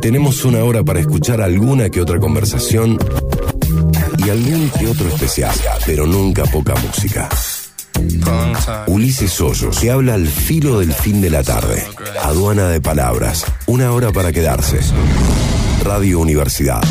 [0.00, 2.98] Tenemos una hora para escuchar alguna que otra conversación
[4.18, 7.28] y algún que otro especial, pero nunca poca música.
[8.86, 11.82] Ulises Hoyos, que habla al filo del fin de la tarde.
[12.22, 13.44] Aduana de palabras.
[13.66, 14.80] Una hora para quedarse.
[15.82, 16.82] Radio Universidad.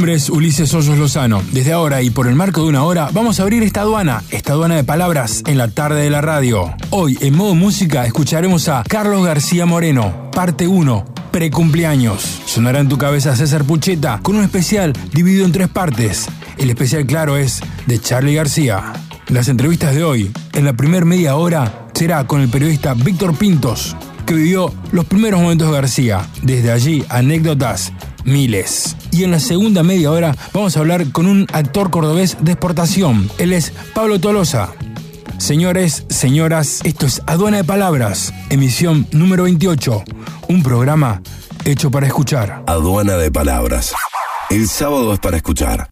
[0.00, 1.42] Nombre es Ulises Hoyos Lozano.
[1.52, 4.54] Desde ahora y por el marco de una hora vamos a abrir esta aduana, esta
[4.54, 6.74] aduana de palabras en la tarde de la radio.
[6.88, 12.40] Hoy en modo música escucharemos a Carlos García Moreno, parte 1, precumpleaños.
[12.46, 16.28] Sonará en tu cabeza César Pucheta con un especial dividido en tres partes.
[16.56, 18.94] El especial claro es de Charlie García.
[19.28, 23.94] Las entrevistas de hoy, en la primer media hora, será con el periodista Víctor Pintos,
[24.24, 26.26] que vivió los primeros momentos de García.
[26.40, 27.92] Desde allí, anécdotas
[28.24, 28.96] miles.
[29.12, 33.30] Y en la segunda media hora vamos a hablar con un actor cordobés de exportación.
[33.38, 34.72] Él es Pablo Tolosa.
[35.38, 40.04] Señores, señoras, esto es Aduana de Palabras, emisión número 28,
[40.48, 41.22] un programa
[41.64, 42.62] hecho para escuchar.
[42.66, 43.94] Aduana de palabras.
[44.50, 45.90] El sábado es para escuchar.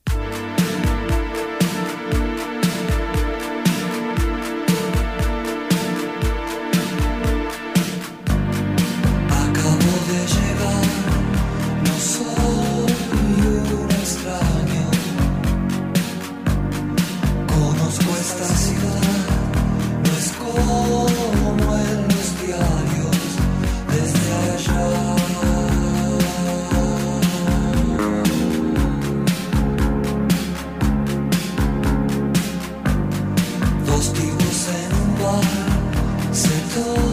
[35.29, 37.08] En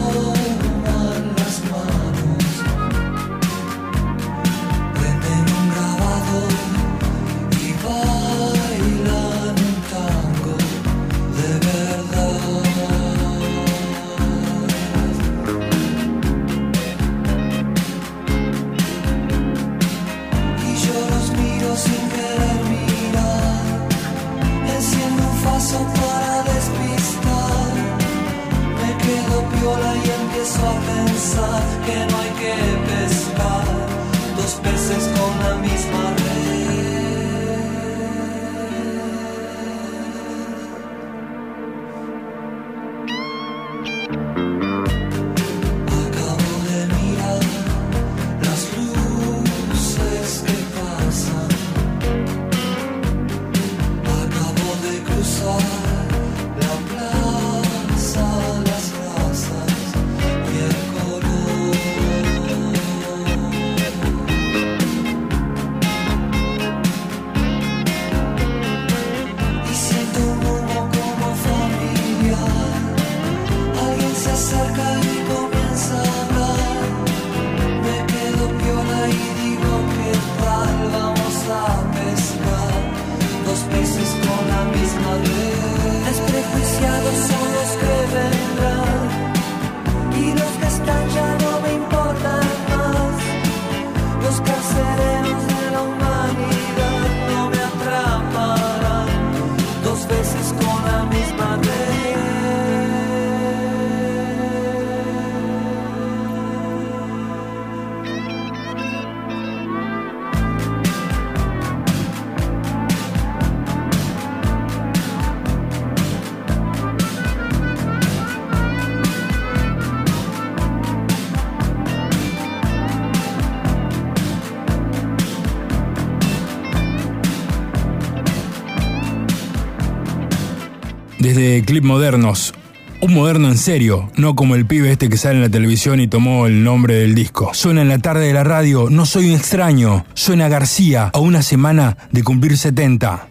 [131.56, 132.52] Desde Clip Modernos,
[133.00, 136.06] un moderno en serio, no como el pibe este que sale en la televisión y
[136.06, 137.54] tomó el nombre del disco.
[137.54, 141.40] Suena en la tarde de la radio, no soy un extraño, suena García a una
[141.40, 143.28] semana de cumplir 70.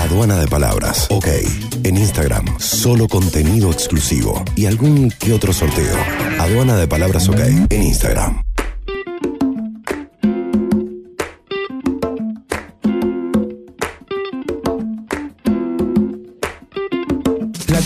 [0.00, 1.08] Aduana de palabras.
[1.10, 1.26] Ok.
[1.84, 5.94] En Instagram, solo contenido exclusivo y algún que otro sorteo.
[6.38, 7.28] Aduana de palabras.
[7.28, 7.40] Ok.
[7.68, 8.47] En Instagram.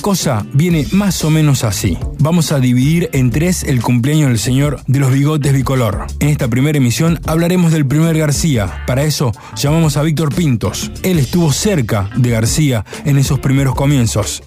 [0.02, 1.96] Cosa viene más o menos así.
[2.18, 6.06] Vamos a dividir en tres el cumpleaños del señor de los bigotes bicolor.
[6.18, 8.82] En esta primera emisión hablaremos del primer García.
[8.86, 10.90] Para eso llamamos a Víctor Pintos.
[11.04, 14.42] Él estuvo cerca de García en esos primeros comienzos.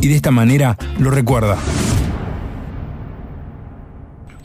[0.00, 1.58] Y de esta manera lo recuerda.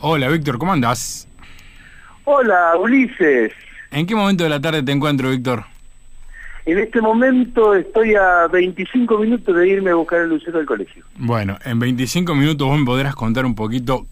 [0.00, 1.26] Hola Víctor, ¿cómo andás?
[2.24, 3.52] Hola, Ulises.
[3.90, 5.71] ¿En qué momento de la tarde te encuentro, Víctor?
[6.64, 11.04] En este momento estoy a 25 minutos de irme a buscar el lucero del colegio.
[11.16, 14.06] Bueno, en 25 minutos vos me podrás contar un poquito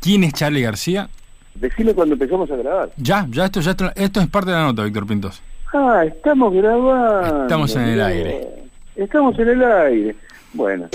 [0.00, 1.08] quién es Charlie García.
[1.54, 2.90] Decime cuando empezamos a grabar.
[2.96, 5.42] Ya, ya esto, ya esto, esto es parte de la nota, Víctor Pintos.
[5.74, 7.42] Ah, estamos grabando.
[7.42, 8.48] Estamos en el aire.
[8.94, 10.16] Estamos en el aire.
[10.54, 10.88] Bueno.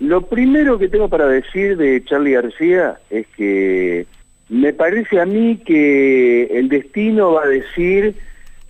[0.00, 4.06] Lo primero que tengo para decir de Charlie García es que
[4.48, 8.16] me parece a mí que el destino va a decir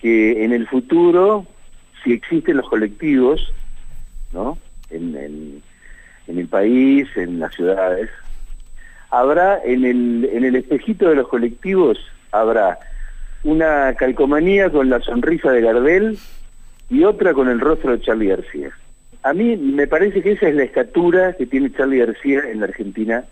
[0.01, 1.47] que en el futuro,
[2.03, 3.53] si existen los colectivos,
[4.33, 4.59] ¿no?
[4.91, 5.63] En,
[6.27, 8.09] el país, en las ciudades,
[9.11, 11.99] habrá en el, en el espejito de los colectivos,
[12.31, 12.79] habrá
[13.43, 16.19] una calcomanía con la sonrisa de Gardel
[16.89, 18.71] y otra con el rostro de Charlie García.
[19.23, 22.67] A mí me parece que esa es la estatura que tiene Charlie García en la
[22.67, 23.25] Argentina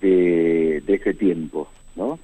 [0.00, 2.18] de, de este tiempo, ¿no?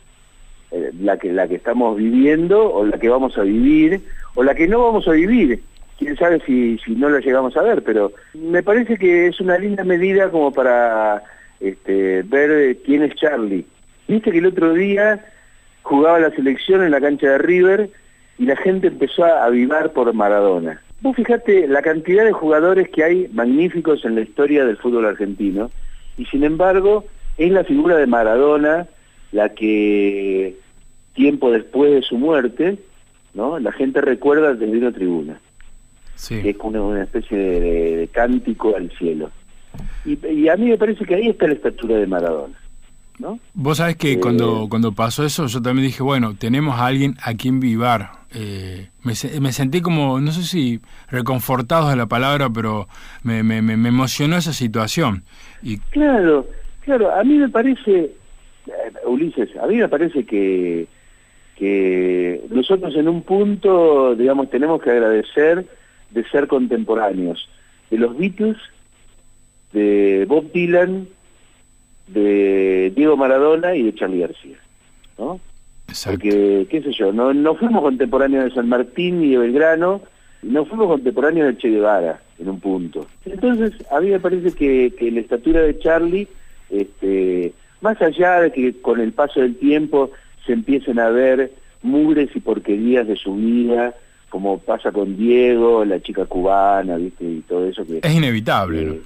[0.71, 4.01] Eh, La que, la que estamos viviendo o la que vamos a vivir
[4.35, 5.63] o la que no vamos a vivir.
[5.99, 9.57] Quién sabe si, si no la llegamos a ver, pero me parece que es una
[9.59, 11.23] linda medida como para
[11.61, 13.65] este, ver eh, quién es Charlie.
[14.09, 15.25] Viste que el otro día
[15.83, 17.91] jugaba la selección en la cancha de River
[18.39, 20.83] y la gente empezó a avivar por Maradona.
[21.01, 25.71] Vos fijate la cantidad de jugadores que hay magníficos en la historia del fútbol argentino
[26.17, 27.05] y sin embargo
[27.39, 28.87] es la figura de Maradona
[29.33, 30.57] la que
[31.15, 32.79] tiempo después de su muerte,
[33.35, 33.59] ¿no?
[33.59, 35.41] La gente recuerda desde una tribuna,
[36.43, 39.31] que es una, una especie de, de- de cántico al cielo.
[40.05, 42.55] Y, y a mí me parece que ahí está la estatura de Maradona,
[43.19, 43.41] ¿no?
[43.55, 47.17] Vos sabés que Eh, cuando, cuando pasó eso, yo también dije, bueno, tenemos a alguien
[47.23, 48.11] a quien vivar.
[48.33, 52.87] Eh, me, me sentí como, no sé si reconfortado de la palabra, pero
[53.25, 55.25] me, me, me- me emocionó esa situación.
[55.63, 56.47] Y Claro,
[56.85, 58.13] claro, a mí me parece,
[58.67, 60.87] eh, Ulises, a mí me parece que,
[61.57, 65.67] que nosotros en un punto, digamos, tenemos que agradecer
[66.11, 67.49] de ser contemporáneos,
[67.91, 68.57] de los Beatles,
[69.73, 71.09] de Bob Dylan,
[72.07, 74.59] de Diego Maradona y de Charlie García,
[75.19, 75.41] ¿no?
[75.89, 76.21] exacto.
[76.21, 80.03] Porque, qué sé yo, no, no fuimos contemporáneos de San Martín ni de Belgrano,
[80.43, 83.07] no fuimos contemporáneos de Che Guevara en un punto.
[83.25, 86.29] Entonces, a mí me parece que, que la estatura de Charlie,
[86.81, 90.11] este, más allá de que con el paso del tiempo
[90.47, 93.95] se empiecen a ver mugres y porquerías de su vida,
[94.31, 97.25] como pasa con Diego, la chica cubana, ¿viste?
[97.25, 98.01] y todo eso que...
[98.03, 98.93] Es inevitable, ¿no?
[98.95, 99.03] Eh,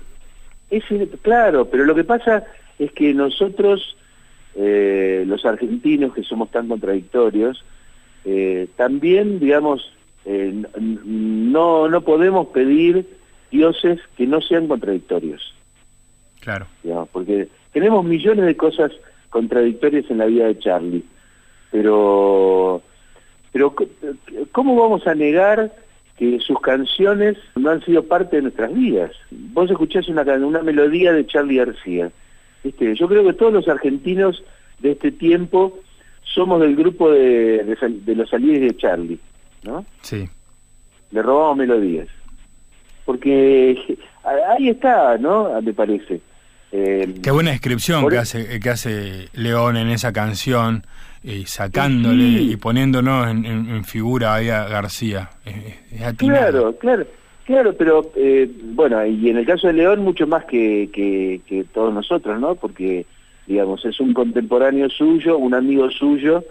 [0.70, 0.84] es,
[1.22, 2.44] claro, pero lo que pasa
[2.78, 3.96] es que nosotros,
[4.54, 7.64] eh, los argentinos que somos tan contradictorios,
[8.24, 9.92] eh, también, digamos,
[10.80, 13.06] no, no podemos pedir
[13.50, 15.54] dioses que no sean contradictorios,
[16.40, 16.66] Claro.
[16.82, 17.48] digamos, porque
[17.78, 18.90] tenemos millones de cosas
[19.30, 21.04] contradictorias en la vida de Charlie,
[21.70, 22.82] pero,
[23.52, 23.74] pero
[24.52, 25.72] ¿cómo vamos a negar
[26.16, 29.12] que sus canciones no han sido parte de nuestras vidas?
[29.30, 32.10] Vos escuchás una, una melodía de Charlie García.
[32.64, 32.94] ¿viste?
[32.96, 34.42] Yo creo que todos los argentinos
[34.80, 35.78] de este tiempo
[36.22, 39.18] somos del grupo de, de, sal- de los salires de Charlie,
[39.62, 39.84] ¿no?
[40.02, 40.28] Sí.
[41.12, 42.08] Le robamos melodías.
[43.04, 45.60] Porque ahí está, ¿no?
[45.62, 46.20] Me parece.
[46.72, 50.84] Eh, Qué buena descripción Por que e- hace, que hace León en esa canción,
[51.22, 52.52] y sacándole Sí.
[52.52, 55.30] y poniéndonos en, en- en figura ahí a García.
[55.44, 55.54] Es,
[55.92, 56.76] es atinado.
[56.76, 57.06] Claro, claro,
[57.44, 61.64] claro, pero eh, bueno, y en el caso de León mucho más que, que, que
[61.64, 62.54] todos nosotros, ¿no?
[62.54, 63.06] Porque,
[63.46, 66.44] digamos, es un contemporáneo suyo, un amigo suyo.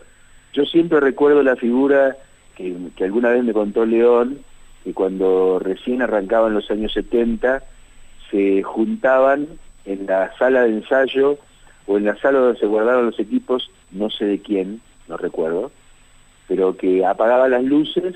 [0.54, 2.18] Yo siempre recuerdo la figura
[2.56, 4.40] que, que alguna vez me contó León,
[4.84, 7.64] que cuando recién arrancaban los años 70,
[8.32, 9.48] se juntaban
[9.88, 11.40] en la sala de ensayo
[11.88, 15.72] o en la sala donde se guardaron los equipos, no sé de quién, no recuerdo,
[16.48, 18.16] pero que apagaba las luces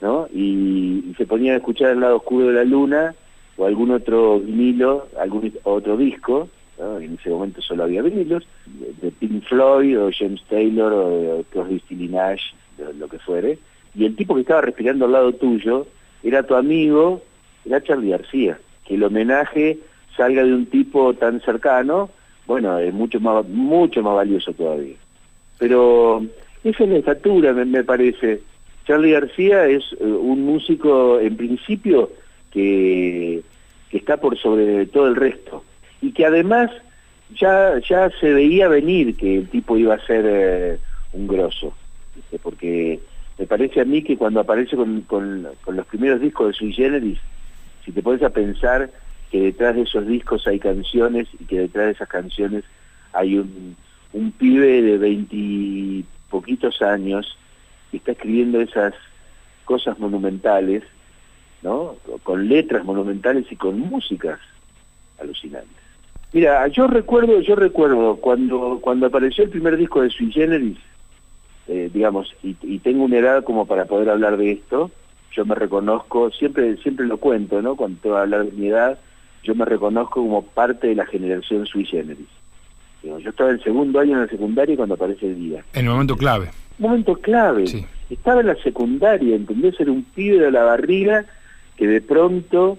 [0.00, 0.28] ¿no?
[0.32, 3.14] Y, se ponían a escuchar el lado oscuro de la luna
[3.56, 6.48] o algún otro vinilo, algún otro disco,
[6.78, 8.46] en ese momento solo había vinilos,
[9.00, 12.42] de, Pink Floyd o James Taylor o Crosby, Stills Nash,
[12.98, 13.58] lo que fuere,
[13.94, 15.86] y el tipo que estaba respirando al lado tuyo
[16.22, 17.22] era tu amigo,
[17.64, 19.78] era Charlie García, que el homenaje
[20.16, 22.10] salga de un tipo tan cercano,
[22.46, 24.96] bueno, es mucho más, mucho más valioso todavía.
[25.58, 26.24] Pero
[26.62, 28.40] esa es la estatura, me, parece.
[28.86, 32.10] Charlie García es eh, un músico, en principio,
[32.50, 33.42] que,
[33.90, 35.64] que está por sobre todo el resto.
[36.02, 36.70] Y que además
[37.34, 40.78] ya, ya se veía venir que el tipo iba a ser eh,
[41.12, 41.74] un grosso.
[42.42, 43.00] Porque
[43.38, 46.72] me parece a mí que cuando aparece con, con- con los primeros discos de Sui
[46.72, 47.18] Generis,
[47.84, 48.90] si te pones a pensar
[49.34, 52.62] que detrás de esos discos hay canciones y que detrás de esas canciones
[53.12, 53.74] hay un,
[54.12, 57.36] un pibe de poquitos años
[57.90, 58.94] y está escribiendo esas
[59.64, 60.84] cosas monumentales,
[61.62, 61.96] ¿no?
[62.22, 64.38] Con letras monumentales y con músicas
[65.20, 65.82] alucinantes.
[66.32, 70.78] Mira, yo recuerdo, yo recuerdo cuando cuando apareció el primer disco de Sui Generis,
[71.66, 74.92] eh, digamos, y, tengo una edad como para poder hablar de esto,
[75.32, 77.74] yo me reconozco, siempre siempre lo cuento, ¿no?
[77.74, 78.96] Cuando que hablar de mi edad,
[79.44, 82.26] yo me reconozco como parte de la generación Sui Generis.
[83.02, 85.64] Yo estaba en segundo año en la secundaria cuando aparece el día.
[85.74, 86.48] En el momento clave.
[86.78, 87.66] momento clave.
[87.66, 87.84] Sí.
[88.08, 89.78] Estaba en la secundaria, ¿entendés?
[89.78, 91.24] Era un pibe de la barriga
[91.76, 92.78] que de pronto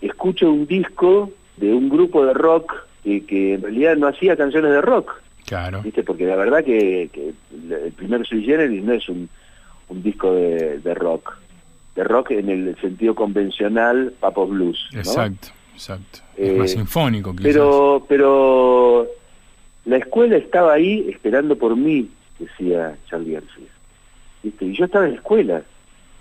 [0.00, 2.72] escucha un disco de un grupo de rock
[3.04, 5.12] que, que en realidad no hacía canciones de rock,
[5.44, 5.82] Claro.
[5.82, 6.02] ¿viste?
[6.02, 7.32] Porque la verdad que, que
[7.86, 9.28] el primer Sui Generis no es un,
[9.88, 11.36] un disco de, de rock.
[11.94, 15.00] De rock en el sentido convencional, papo blues, ¿no?
[15.00, 15.48] Exacto,
[15.78, 16.18] exacto.
[16.36, 17.44] Eh, es más sinfónico quizás.
[17.44, 19.08] Pero, pero
[19.84, 22.08] la escuela estaba ahí esperando por mí,
[22.38, 23.68] decía Charlie García.
[24.42, 24.66] ¿Viste?
[24.66, 25.62] Y yo estaba en la escuela.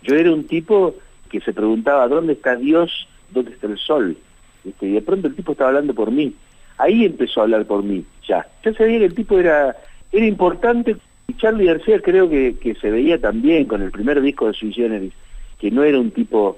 [0.04, 0.96] Yo era un tipo
[1.30, 3.08] que se preguntaba, ¿dónde está Dios?
[3.32, 4.18] ¿Dónde está el sol?
[4.64, 4.86] ¿Viste?
[4.86, 6.34] Y de pronto el tipo estaba hablando por mí.
[6.78, 8.48] Ahí empezó a hablar por mí, ya.
[8.64, 9.76] Ya sabía que el tipo era,
[10.12, 10.96] era importante.
[11.28, 14.72] Y Charlie García creo que, que se veía también con el primer disco de Sui
[14.72, 15.14] Generis,
[15.60, 16.58] que no era un tipo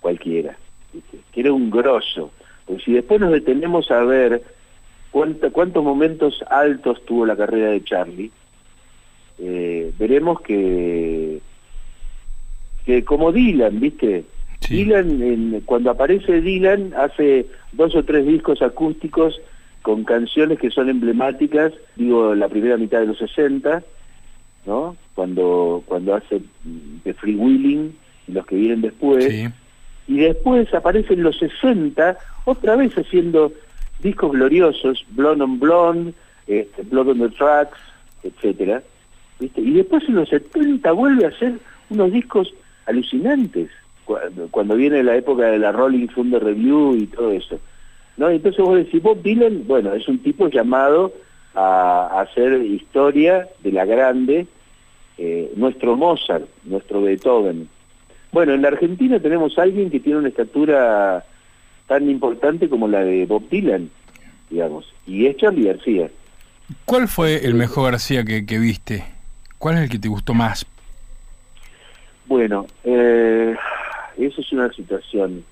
[0.00, 0.56] cualquiera.
[1.32, 2.30] Que era un grosso.
[2.66, 4.42] Porque si después nos detenemos a ver
[5.10, 8.30] cuánta- cuántos momentos altos tuvo la carrera de Charlie,
[9.38, 11.40] eh, veremos que,
[12.84, 14.24] que como Dylan, ¿viste?
[14.60, 14.84] Sí.
[14.84, 19.40] Dylan, en- cuando aparece Dylan, hace dos o tres discos acústicos
[19.82, 23.82] con canciones que son emblemáticas, digo, la primera mitad de los 60,
[24.66, 24.96] ¿no?
[25.16, 27.92] Cuando, cuando hace mm, The Free Willing
[28.28, 29.48] y los que vienen después, Sí.
[30.06, 33.52] Y después aparece en los 60 otra vez haciendo
[34.02, 36.14] discos gloriosos, Blonde on Blonde,
[36.46, 37.78] este, Blood on the Tracks,
[38.22, 38.82] etcétera,
[39.38, 39.60] ¿viste?
[39.60, 41.58] Y después en los 70 vuelve a hacer
[41.90, 42.52] unos discos
[42.86, 43.70] alucinantes,
[44.50, 47.58] cuando, viene la época de la Rolling Thunder Review y todo eso.
[48.18, 51.12] Entonces vos decís, Bob Dylan, bueno, es un tipo llamado
[51.54, 54.46] a, a hacer historia de la grande,
[55.18, 57.68] eh, nuestro Mozart, nuestro Beethoven,
[58.32, 61.24] bueno, en la Argentina tenemos a alguien que tiene una estatura
[61.86, 63.90] tan importante como la de Bob Dylan,
[64.50, 66.10] digamos, y es Charlie García.
[66.86, 69.04] ¿Cuál fue el mejor García que, que viste?
[69.58, 70.66] ¿Cuál es el que te gustó más?
[72.26, 73.54] Bueno, eh,
[74.16, 75.44] eso es una situación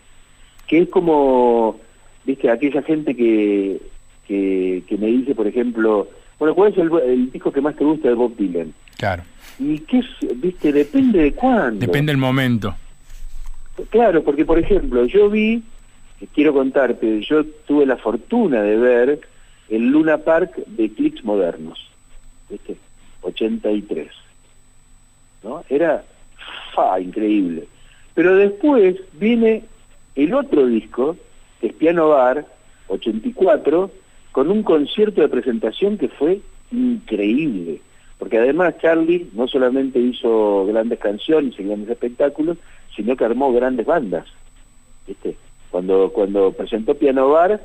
[0.67, 1.79] que es como,
[2.25, 3.81] viste, aquella gente que,
[4.27, 6.09] que, que me dice, por ejemplo,
[6.41, 8.73] bueno, ¿cuál es el, el disco que más te gusta de Bob Dylan?
[8.97, 9.23] Claro.
[9.59, 10.07] Y qué es,
[10.41, 11.79] viste, depende de cuándo.
[11.79, 12.75] Depende del momento.
[13.91, 15.63] Claro, porque por ejemplo, yo vi,
[16.35, 19.21] quiero contarte, yo tuve la fortuna de ver
[19.69, 21.91] el Luna Park de Clicks Modernos,
[22.49, 22.77] ¿viste?
[23.21, 24.09] 83.
[25.43, 25.63] ¿No?
[25.69, 26.03] Era
[26.75, 27.69] fa, increíble.
[28.15, 29.65] Pero después viene
[30.15, 31.19] el otro disco,
[31.61, 32.47] que es Piano Bar,
[32.89, 33.91] 84,
[34.33, 36.41] con un concierto de presentación que fue
[36.73, 37.81] increíble.
[38.19, 42.59] Porque además Charlie no solamente hizo grandes canciones y grandes espectáculos,
[42.95, 44.27] sino que armó grandes bandas.
[45.07, 45.37] ¿viste?
[45.71, 47.61] Cuando, cuando presentó Piano Bar,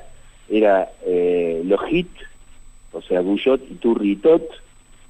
[0.50, 2.22] era eh, los hits,
[2.94, 4.48] o sea, Guyot y Turri y Tot,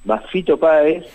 [0.05, 1.05] más Fito Páez,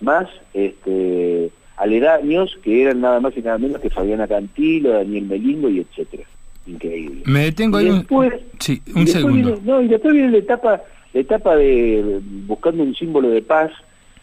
[0.00, 5.68] más este, aledaños, que eran nada más y nada menos que Fabiana Cantilo, Daniel Melingo
[5.68, 6.24] y etcétera.
[6.70, 7.22] Increíble.
[7.26, 9.34] Me detengo ahí un, después- sí, Y un segundo.
[9.54, 10.80] viene- no, y después viene la etapa,
[11.12, 13.72] la etapa de buscando un símbolo de paz,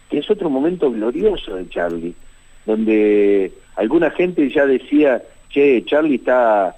[0.10, 2.16] que es otro momento glorioso de Charlie,
[2.66, 6.76] donde alguna gente ya decía, che, Charlie está,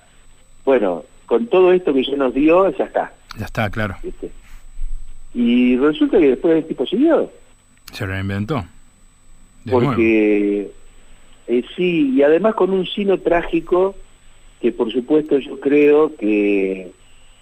[0.66, 3.96] bueno, con todo esto que ya nos dio, ya está, Ya está, claro.
[4.04, 4.32] ¿viste?
[5.36, 7.32] Y resulta que después el tipo siguió,
[7.92, 8.66] Se reinventó.
[9.64, 10.72] De porque
[11.48, 13.96] eh, sí, y además con un sino trágico
[14.62, 16.92] que por supuesto yo creo que,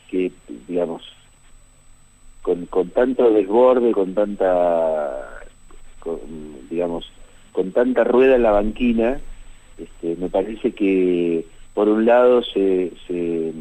[0.10, 0.32] que
[0.68, 1.04] digamos,
[2.42, 5.42] con, con tanto desborde, con tanta,
[6.00, 6.20] con,
[6.70, 7.12] digamos,
[7.52, 9.20] con tanta rueda en la banquina,
[9.78, 13.54] este, me parece que por un lado se, se,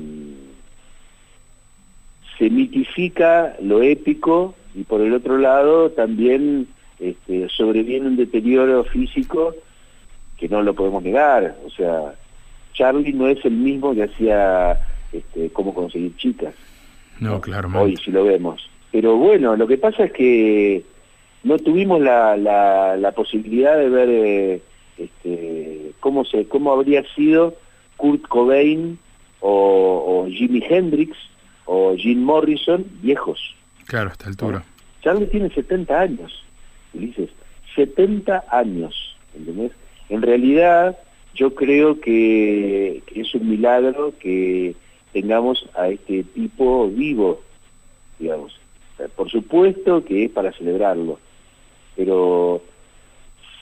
[2.48, 6.68] mitifica lo épico y por el otro lado también
[7.00, 9.54] este, sobreviene un deterioro físico
[10.38, 11.56] que no lo podemos negar.
[11.66, 12.14] O sea,
[12.76, 14.78] Charlie no es el mismo que hacía
[15.12, 16.54] este, cómo conseguir chicas.
[17.18, 18.70] No, claro, Hoy si lo vemos.
[18.92, 20.84] Pero bueno, lo que pasa es que
[21.42, 24.62] no tuvimos la, la, la posibilidad de ver eh,
[24.98, 27.56] este, cómo, se, cómo habría sido
[27.96, 28.98] Kurt Cobain
[29.40, 31.16] o, o Jimi Hendrix
[31.64, 33.54] o Jim Morrison viejos.
[33.86, 34.64] Claro, a esta altura.
[35.02, 36.44] Charlie tiene 70 años,
[36.92, 37.30] Ulises.
[37.74, 39.72] 70 años, ¿entendés?
[40.08, 40.98] En realidad,
[41.36, 44.74] yo creo que, es un milagro que
[45.12, 47.42] tengamos a este tipo vivo,
[48.18, 48.58] digamos.
[49.14, 51.18] Por supuesto que es para celebrarlo,
[51.94, 52.62] pero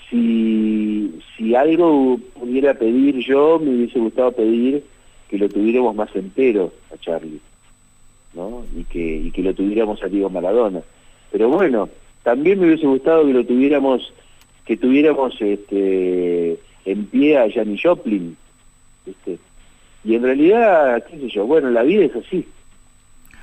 [0.09, 4.85] si, si algo pudiera pedir yo, me hubiese gustado pedir
[5.29, 7.41] que lo tuviéramos más entero a Charlie,
[8.35, 8.65] ¿no?
[8.77, 10.83] Y que, y que lo tuviéramos a Diego Maradona.
[11.33, 11.89] Pero bueno,
[12.23, 14.13] también me hubiese gustado que lo tuviéramos,
[14.65, 18.37] que tuviéramos este, en pie a Janis Joplin,
[19.07, 19.39] ¿viste?
[20.05, 22.47] Y en realidad, qué sé yo, bueno, la vida es así,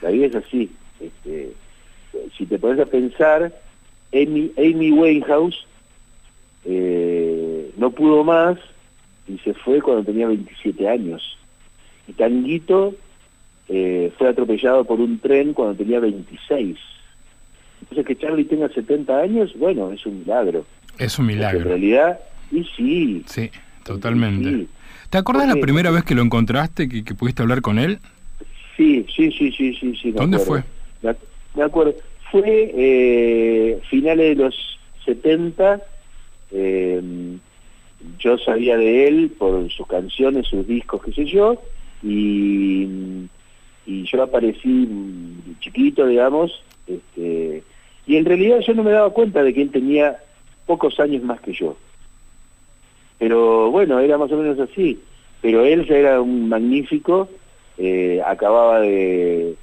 [0.02, 0.70] la vida es así.
[1.00, 1.54] Este,
[2.38, 3.52] si te pones a pensar,
[4.14, 5.66] Amy, Amy Winehouse
[6.66, 8.58] eh, no pudo más
[9.28, 11.38] y se fue cuando tenía 27 años.
[12.08, 12.94] Y Tanguito
[13.70, 16.78] eh, fue atropellado por un tren cuando tenía 26.
[17.82, 20.66] Entonces que Charlie tenga 70 años, bueno, es un milagro.
[21.00, 21.64] Es un Porque En milagro.
[21.64, 22.20] realidad,
[22.52, 23.24] y sí.
[23.26, 23.50] Sí,
[23.84, 24.50] totalmente.
[24.50, 24.68] Sí.
[25.10, 28.00] ¿Te acordás la primera vez que lo encontraste, que, que pudiste hablar con él?
[28.78, 30.12] Sí, sí, sí, sí, sí, sí.
[30.12, 30.66] ¿Dónde acuerdo.
[31.02, 31.18] Me, ac-
[31.56, 31.96] me acuerdo.
[32.32, 35.82] Fue eh, finales de los 70.
[36.52, 37.02] eh,
[38.18, 41.62] yo sabía de él por sus canciones, sus discos, qué sé yo,
[42.02, 42.88] y,
[43.86, 44.88] y yo aparecí
[45.60, 46.52] chiquito, digamos,
[46.88, 47.64] este,
[48.08, 50.18] y en realidad yo no me daba cuenta de que él tenía
[50.66, 51.78] pocos años más que yo.
[53.22, 55.00] Pero bueno, era más o menos así.
[55.44, 57.30] Pero él ya era un magnífico,
[57.78, 59.56] eh, acababa de,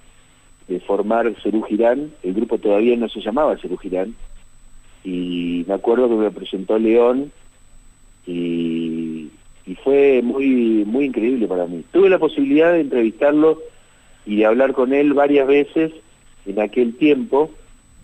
[0.87, 4.15] formar Cerú Girán, el grupo todavía no se llamaba Cerú Girán,
[5.03, 7.33] y me acuerdo que me presentó León
[8.29, 9.29] y,
[9.67, 11.83] y fue muy, muy increíble para mí.
[11.91, 13.61] Tuve la posibilidad de entrevistarlo
[14.25, 15.91] y de hablar con él varias veces
[16.47, 17.51] en aquel tiempo,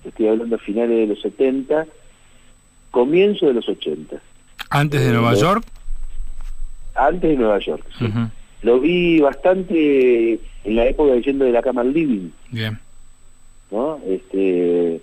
[0.04, 1.86] estoy hablando a finales de los 70,
[2.90, 4.20] comienzo de los 80,
[4.70, 5.64] Antes de Eh, Nueva lo- York.
[6.94, 7.84] antes de Nueva York.
[7.98, 8.06] sí.
[8.62, 12.78] Lo vi bastante en la época yendo de la cama al living, Bien.
[13.70, 13.98] ¿no?
[14.08, 15.00] Este,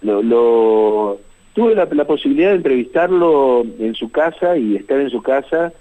[0.00, 1.20] lo, lo-
[1.54, 5.72] tuve la, la posibilidad de entrevistarlo en su casa y estar en su casa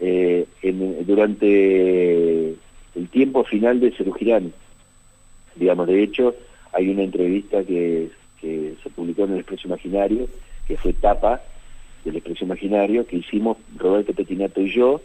[0.00, 2.48] eh, en- durante
[2.96, 4.52] el tiempo final de Cerugirán.
[5.54, 6.34] Digamos, de hecho,
[6.72, 8.08] hay una entrevista que,
[8.40, 10.26] que se publicó en el Expreso Imaginario,
[10.66, 11.40] que fue tapa
[12.04, 15.00] del Expreso Imaginario, que hicimos Roberto Petinato y yo,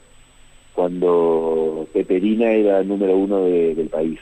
[0.73, 4.19] cuando Peperina era el número uno de- del país,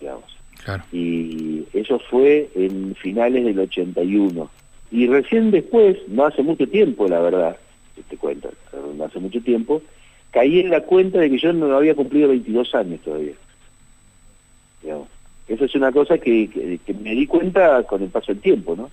[0.00, 0.24] digamos
[0.62, 0.84] Claro.
[0.92, 4.50] y eso fue en finales del 81.
[4.90, 7.56] Y recién después, no hace mucho tiempo, la verdad,
[8.08, 8.50] te cuento,
[8.96, 9.82] no hace mucho tiempo,
[10.30, 13.34] caí en la cuenta de que yo no había cumplido 22 años todavía.
[14.82, 15.08] Digamos.
[15.48, 18.74] Eso es una cosa que, que- que me di cuenta con el paso del tiempo,
[18.76, 18.90] ¿no?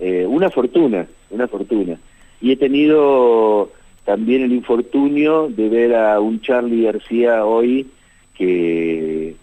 [0.00, 1.98] Eh, una fortuna, una fortuna.
[2.40, 3.70] Y he tenido
[4.04, 7.86] también el infortunio de ver a un Charlie García hoy
[8.34, 9.36] que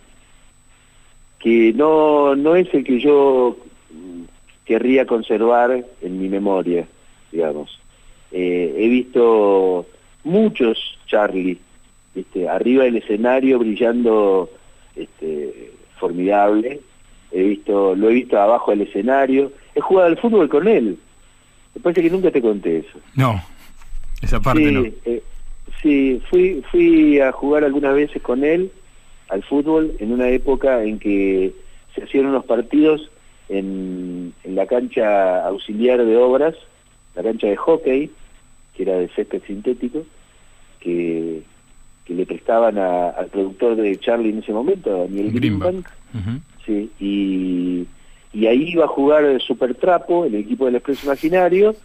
[1.40, 3.58] que no, no es el que yo
[4.66, 6.88] querría conservar en mi memoria,
[7.32, 7.80] digamos.
[8.32, 9.86] Eh, he visto
[10.24, 11.60] muchos Charlie
[12.16, 14.50] este, arriba del escenario brillando
[14.96, 16.82] este, formidable,
[17.32, 20.98] he visto, lo he visto abajo del escenario, he jugado al fútbol con él,
[21.76, 23.00] me parece que nunca te conté eso.
[23.16, 23.42] No,
[24.22, 24.84] esa parte sí, no.
[25.06, 25.24] eh,
[25.82, 28.72] sí, fui, fui a jugar algunas veces con él
[29.30, 31.54] al fútbol en una época en que
[31.94, 33.10] se hacían unos partidos
[33.50, 36.56] en, en la cancha auxiliar de obras,
[37.16, 38.12] la cancha de hockey,
[38.76, 40.06] que era de césped sintético,
[40.80, 41.42] que,
[42.06, 45.88] que le prestaban a- al productor de Charlie en ese momento, Daniel Greenbank.
[46.68, 47.88] Sí, y,
[48.38, 51.76] y ahí iba a jugar el Super Trapo, el equipo del Expreso Imaginario.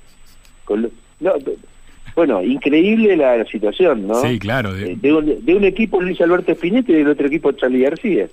[0.66, 0.90] Con lo-
[1.20, 1.32] no,
[2.14, 4.16] bueno, increíble la, la situación, ¿no?
[4.16, 4.74] Sí, claro.
[4.74, 7.82] de- Eh, De, un, de un equipo Luis Alberto Spinetta y del otro equipo Charlie
[7.84, 8.26] García.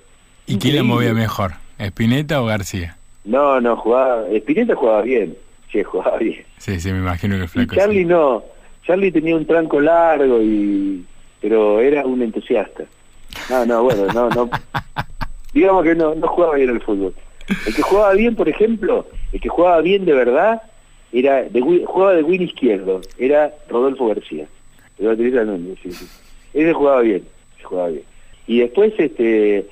[0.47, 1.53] ¿Y quién le movía mejor?
[1.77, 2.97] ¿Espineta o García?
[3.23, 5.37] No, no, jugaba, Spinetta jugaba bien,
[5.71, 6.43] sí, jugaba bien.
[6.57, 7.75] Sí, sí, me imagino que el Y flaco.
[7.75, 8.05] Charlie sí.
[8.05, 8.43] no,
[8.85, 11.05] Charlie tenía un tranco largo y
[11.39, 12.83] pero era un entusiasta.
[13.49, 14.49] No, no, bueno, no, no.
[15.53, 17.13] Digamos que no, no jugaba bien al fútbol.
[17.65, 20.61] El que jugaba bien, por ejemplo, el que jugaba bien de verdad,
[21.11, 21.45] era
[21.85, 24.47] jugaba de win izquierdo, era Rodolfo García.
[24.99, 26.07] El.
[26.53, 27.23] Ese jugaba bien,
[27.63, 28.03] jugaba bien.
[28.45, 29.67] Y después, este,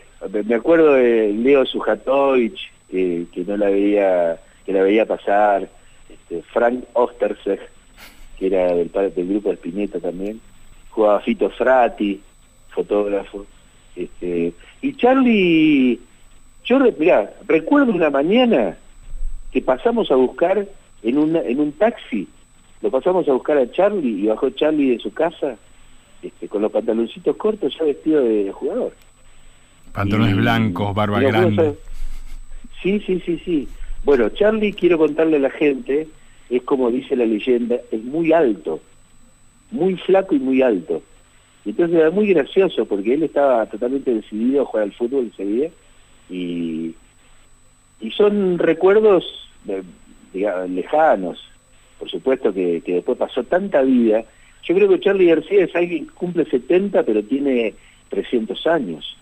[0.45, 5.67] me- acuerdo de Leo Sujatovich, que, no la veía, que la veía pasar,
[6.09, 7.59] este, Frank Osterseg,
[8.39, 10.39] que era del, del grupo de Spinetta también,
[10.89, 12.21] jugaba Fito Frati,
[12.69, 13.45] fotógrafo,
[13.95, 15.99] este, y Charlie,
[16.65, 18.77] yo mirá, recuerdo una mañana
[19.51, 20.67] que pasamos a buscar
[21.03, 22.27] en, una, en un taxi.
[22.81, 25.57] Lo pasamos a buscar a Charlie y bajó Charlie de su casa
[26.21, 28.93] este, con los pantaloncitos cortos ya vestido de jugador.
[29.93, 31.75] Pantalones Y- blancos, barba grande.
[32.83, 33.67] Sí, sí, sí, sí.
[34.03, 36.07] Bueno, Charlie, quiero contarle a la gente,
[36.49, 38.79] es como dice la leyenda, es muy alto,
[39.71, 41.01] muy flaco y muy alto.
[41.67, 45.67] Y Entonces era muy gracioso porque él estaba totalmente decidido a jugar al fútbol enseguida
[46.29, 46.95] y,
[47.99, 49.25] y son recuerdos
[49.67, 49.83] eh,
[50.69, 51.43] lejanos.
[51.99, 54.23] Por supuesto que, que después pasó tanta vida.
[54.63, 57.73] Yo creo que Charlie García es alguien que cumple 70 pero tiene
[58.11, 59.17] 300 años.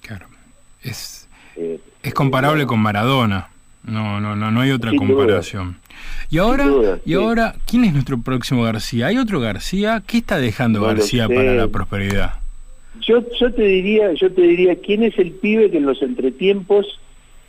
[0.00, 0.28] Claro.
[0.82, 3.50] Es, Eh, es comparable con Maradona.
[3.84, 5.08] No, no, no, no hay otra Sin duda.
[5.16, 5.76] comparación.
[6.30, 7.14] Y ahora, duda, y sí.
[7.14, 9.06] ahora, ¿quién es nuestro próximo García?
[9.08, 10.02] ¿Hay otro García?
[10.06, 12.34] ¿Qué está dejando No García para la prosperidad?
[13.00, 17.00] Yo, yo te diría, yo te diría, ¿quién es el pibe que en los entretiempos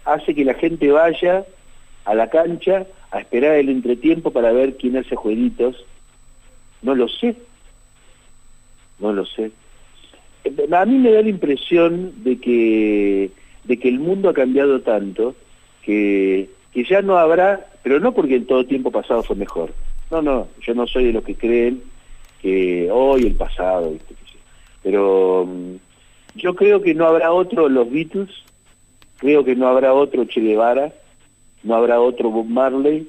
[0.06, 1.46] hace que la gente vaya
[2.06, 5.86] a la cancha a esperar el entretiempo para ver quién hace jueguitos?
[6.82, 7.36] No lo sé.
[9.00, 9.52] No lo sé.
[10.44, 13.32] Eh, A mí me da la impresión de que
[13.66, 15.36] de que el mundo ha cambiado tanto
[15.84, 19.74] que, que ya no habrá, pero no porque en todo tiempo pasado fue mejor.
[20.12, 21.84] No, no, yo no soy de los que creen
[22.42, 23.94] que hoy el pasado,
[24.82, 25.76] pero mm,
[26.36, 28.30] yo creo que no habrá otro los Beatles,
[29.18, 30.94] creo que no habrá otro Che Guevara,
[31.64, 33.08] no habrá otro Bob Marley,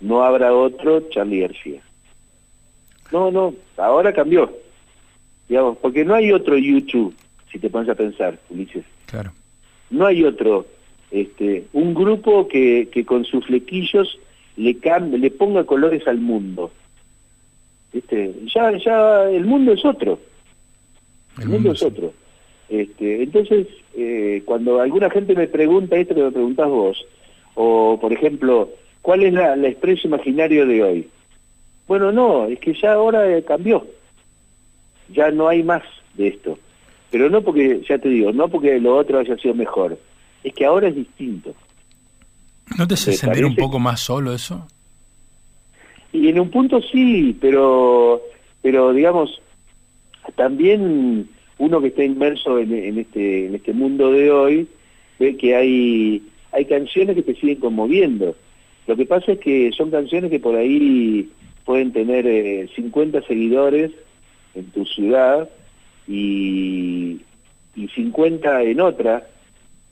[0.00, 1.80] no habrá otro Charlie García.
[3.12, 4.52] No, no, ahora cambió,
[5.48, 7.14] digamos, porque no hay otro YouTube,
[7.50, 9.32] si te pones a pensar, Ulises Claro.
[9.90, 10.66] no hay otro
[11.10, 14.18] este un grupo que, que con sus flequillos
[14.56, 14.76] le
[15.18, 16.70] le ponga colores al mundo.
[17.92, 18.34] ¿Viste?
[18.54, 20.18] ya ya el mundo es otro.
[21.40, 22.12] El, mundo, es otro.
[22.68, 27.06] este entonces eh, cuando alguna gente me pregunta esto que me preguntás vos
[27.54, 28.70] o por ejemplo
[29.02, 31.08] cuál es la, la expreso imaginario de hoy
[31.88, 33.86] bueno no es que ya ahora eh, cambió.
[35.10, 35.82] Ya no hay más
[36.14, 36.58] de esto.
[37.10, 39.98] Pero no porque, ya te digo, no porque lo otro haya sido mejor,
[40.44, 41.54] es que ahora es distinto.
[42.76, 44.66] ¿No te hace ¿Te sentir un poco más solo eso?
[46.12, 48.22] Y en un punto sí, pero,
[48.62, 49.40] pero digamos,
[50.36, 54.68] también uno que está inmerso en, en este, en este mundo de hoy,
[55.18, 56.22] ve que hay,
[56.52, 58.36] hay canciones que te siguen conmoviendo.
[58.86, 61.30] Lo que pasa es que son canciones que por ahí
[61.64, 63.90] pueden tener eh, 50 seguidores
[64.54, 65.48] en tu ciudad
[66.06, 67.20] y,
[67.74, 69.26] y 50 en otra,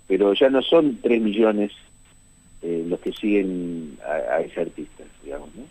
[0.07, 1.73] pero ya no son 3 millones
[2.63, 5.65] eh, los que siguen a, a ese artista, digamos, ¿no?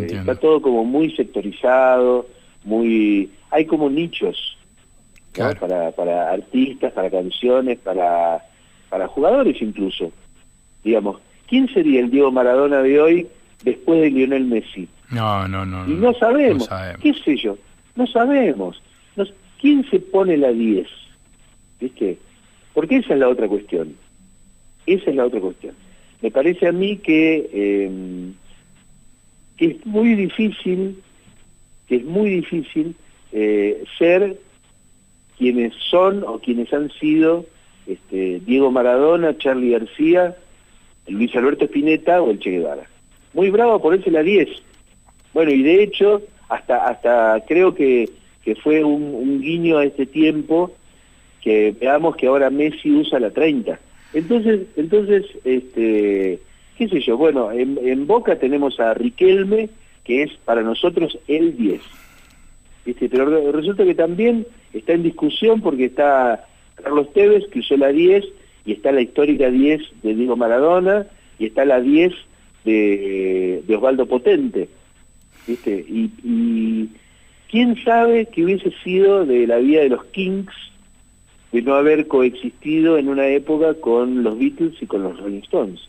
[0.00, 2.26] Eh, está todo como muy sectorizado,
[2.64, 4.56] muy hay como nichos
[5.60, 8.44] para, para artistas, para canciones, para,
[8.88, 10.10] para jugadores incluso.
[10.82, 13.26] Digamos, ¿quién sería el Diego Maradona de hoy
[13.62, 14.88] después de Lionel Messi?
[15.10, 15.86] No, no, no.
[15.88, 17.02] Y no sabemos, no sabemos.
[17.02, 17.56] qué sé yo,
[17.94, 18.82] no sabemos.
[19.60, 20.86] ¿Quién se pone la 10?
[21.80, 22.18] ¿Viste?
[22.76, 23.96] Porque esa es la otra cuestión.
[24.84, 25.74] Esa es la otra cuestión.
[26.20, 27.90] Me parece a mí que, eh,
[29.56, 31.02] es muy difícil,
[31.88, 32.94] que es muy difícil
[33.32, 34.38] eh, ser
[35.38, 37.46] quienes son o quienes han sido
[37.86, 40.36] este, Diego Maradona, Charlie García,
[41.08, 42.86] Luis Alberto Spinetta o el Che Guevara.
[43.32, 44.50] Muy bravo ponerse la 10.
[45.32, 48.10] Bueno, y de hecho, hasta, hasta creo que,
[48.44, 50.74] que fue un, un guiño a este tiempo
[51.46, 53.78] que veamos que ahora Messi usa la 30.
[54.14, 56.40] Entonces, entonces este,
[56.76, 59.68] qué sé yo, bueno, en, Boca tenemos a Riquelme,
[60.02, 61.80] que es para nosotros el 10.
[62.84, 63.08] ¿Viste?
[63.08, 66.44] Pero re- resulta que también está en discusión porque está
[66.82, 68.24] Carlos Tevez, que usó la 10,
[68.64, 71.06] y está la histórica 10 de Diego Maradona,
[71.38, 72.12] y está la 10
[72.64, 74.68] de, de Osvaldo Potente.
[75.46, 75.84] ¿Viste?
[75.88, 76.88] Y, y
[77.48, 80.52] quién sabe qué hubiese sido de la vida de los Kings
[81.52, 85.80] de no haber coexistido en una época con los Beatles y con los Rolling Stones,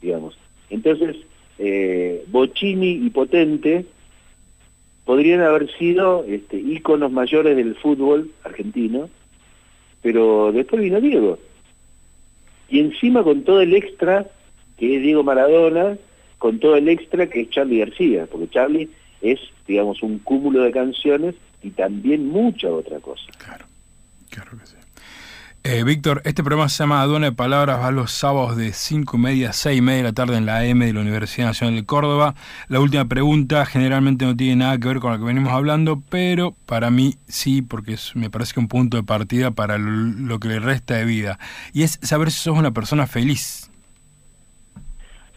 [0.00, 0.36] digamos.
[0.70, 1.16] Entonces,
[1.58, 3.86] eh, y Potente
[5.04, 9.08] podrían haber sido este, íconos mayores del fútbol argentino,
[10.02, 11.38] pero después vino Diego.
[12.68, 14.26] Y encima con todo el extra
[14.76, 15.96] que es Diego Maradona,
[16.38, 18.90] con todo el extra que es Charlie García, porque Charlie
[19.22, 23.24] es, digamos, un cúmulo de canciones y también mucha otra cosa.
[24.42, 24.76] Claro que sí.
[25.64, 29.20] Eh, Víctor, este programa se llama Aduana de Palabras, va los sábados de 5 y
[29.20, 31.74] media a 6 y media de la tarde en la AM de la Universidad Nacional
[31.74, 32.36] de Córdoba.
[32.68, 36.54] La última pregunta generalmente no tiene nada que ver con lo que venimos hablando, pero
[36.66, 40.38] para mí sí, porque es- me parece que un punto de partida para lo, lo
[40.38, 41.40] que le resta de vida.
[41.72, 43.68] Y es saber si sos una persona feliz.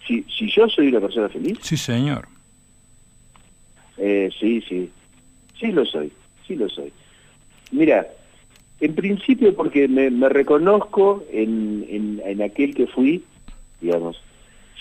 [0.08, 2.28] Si, si yo soy una persona feliz, Sí, señor.
[3.98, 4.92] eh, sí, sí,
[5.60, 6.12] sí lo soy,
[6.48, 6.94] sí lo soy.
[7.72, 8.06] Mira,
[8.82, 13.24] en principio porque me, reconozco en, aquel que fui,
[13.82, 14.22] digamos,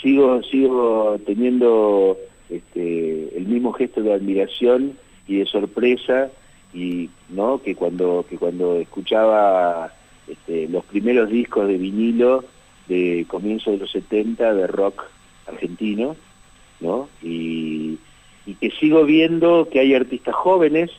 [0.01, 2.17] sigo, sigo teniendo
[2.49, 6.31] este, el mismo gesto de admiración y de sorpresa
[6.73, 9.93] y no que cuando que cuando escuchaba
[10.27, 12.45] este, los primeros discos de vinilo
[12.87, 15.05] de comienzo de los 70 de rock
[15.47, 16.17] argentino,
[16.81, 17.09] ¿no?
[17.23, 17.99] Y
[18.61, 20.91] que sigo viendo que hay artistas jóvenes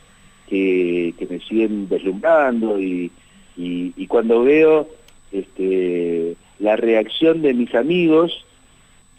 [0.50, 3.12] que, que me siguen deslumbrando y,
[3.58, 4.88] y, y cuando veo
[5.32, 8.46] este, la reacción de mis amigos,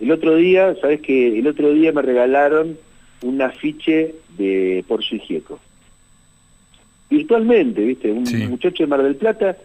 [0.01, 2.77] el otro día, ¿sabes que El otro día me regalaron
[3.23, 5.61] un afiche de Porcio y Gieco.
[7.11, 8.11] Virtualmente, ¿viste?
[8.13, 8.37] Un Sí.
[8.47, 9.57] muchacho de Mar del Plata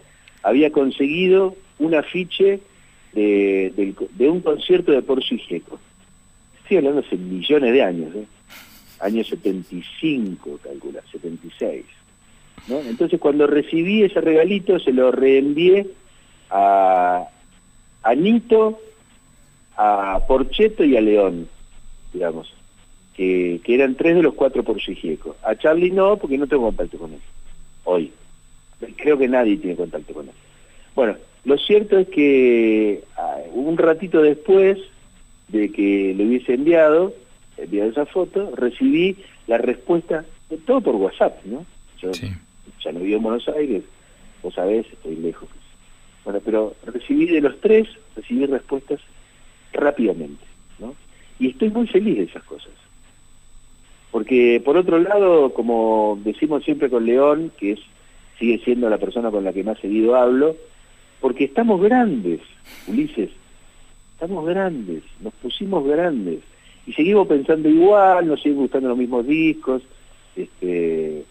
[0.42, 2.60] había conseguido un afiche
[3.12, 5.78] de, del- de un concierto de Porcio y Gieco.
[6.62, 8.24] Estoy hablando hace millones de años, ¿eh?
[9.00, 11.84] Año 75, calcula, 76.
[12.68, 12.80] ¿no?
[12.80, 15.86] Entonces cuando recibí ese regalito se lo reenvié
[16.50, 17.28] a,
[18.02, 18.80] a Nito,
[19.76, 21.48] a Porcheto y a León,
[22.12, 22.52] digamos,
[23.14, 25.36] que, que eran tres de los cuatro por Gieco.
[25.42, 27.20] A Charlie no, porque no tengo contacto con él,
[27.84, 28.12] hoy.
[28.96, 30.34] Creo que nadie tiene contacto con él.
[30.94, 34.78] Bueno, lo cierto es que ah, un ratito después
[35.48, 37.14] de que le hubiese enviado,
[37.56, 39.16] enviado esa foto, recibí
[39.46, 40.24] la respuesta,
[40.66, 41.64] todo por WhatsApp, ¿no?
[42.00, 42.30] Yo Sí.
[42.84, 43.82] ya no vivo en Buenos Aires,
[44.42, 45.48] vos sabés, estoy lejos.
[46.24, 49.00] Bueno, pero recibí de los tres, recibí respuestas
[49.72, 50.44] rápidamente,
[50.78, 50.94] ¿no?
[51.38, 52.72] Y estoy muy feliz de esas cosas.
[54.10, 57.80] Porque por otro lado, como decimos siempre con León, que es
[58.38, 60.56] sigue siendo la persona con la que más seguido hablo,
[61.20, 62.40] porque estamos grandes,
[62.86, 63.30] Ulises,
[64.12, 66.40] estamos grandes, nos pusimos grandes
[66.86, 69.82] y seguimos pensando igual, nos siguen gustando los mismos discos,
[70.36, 71.24] este,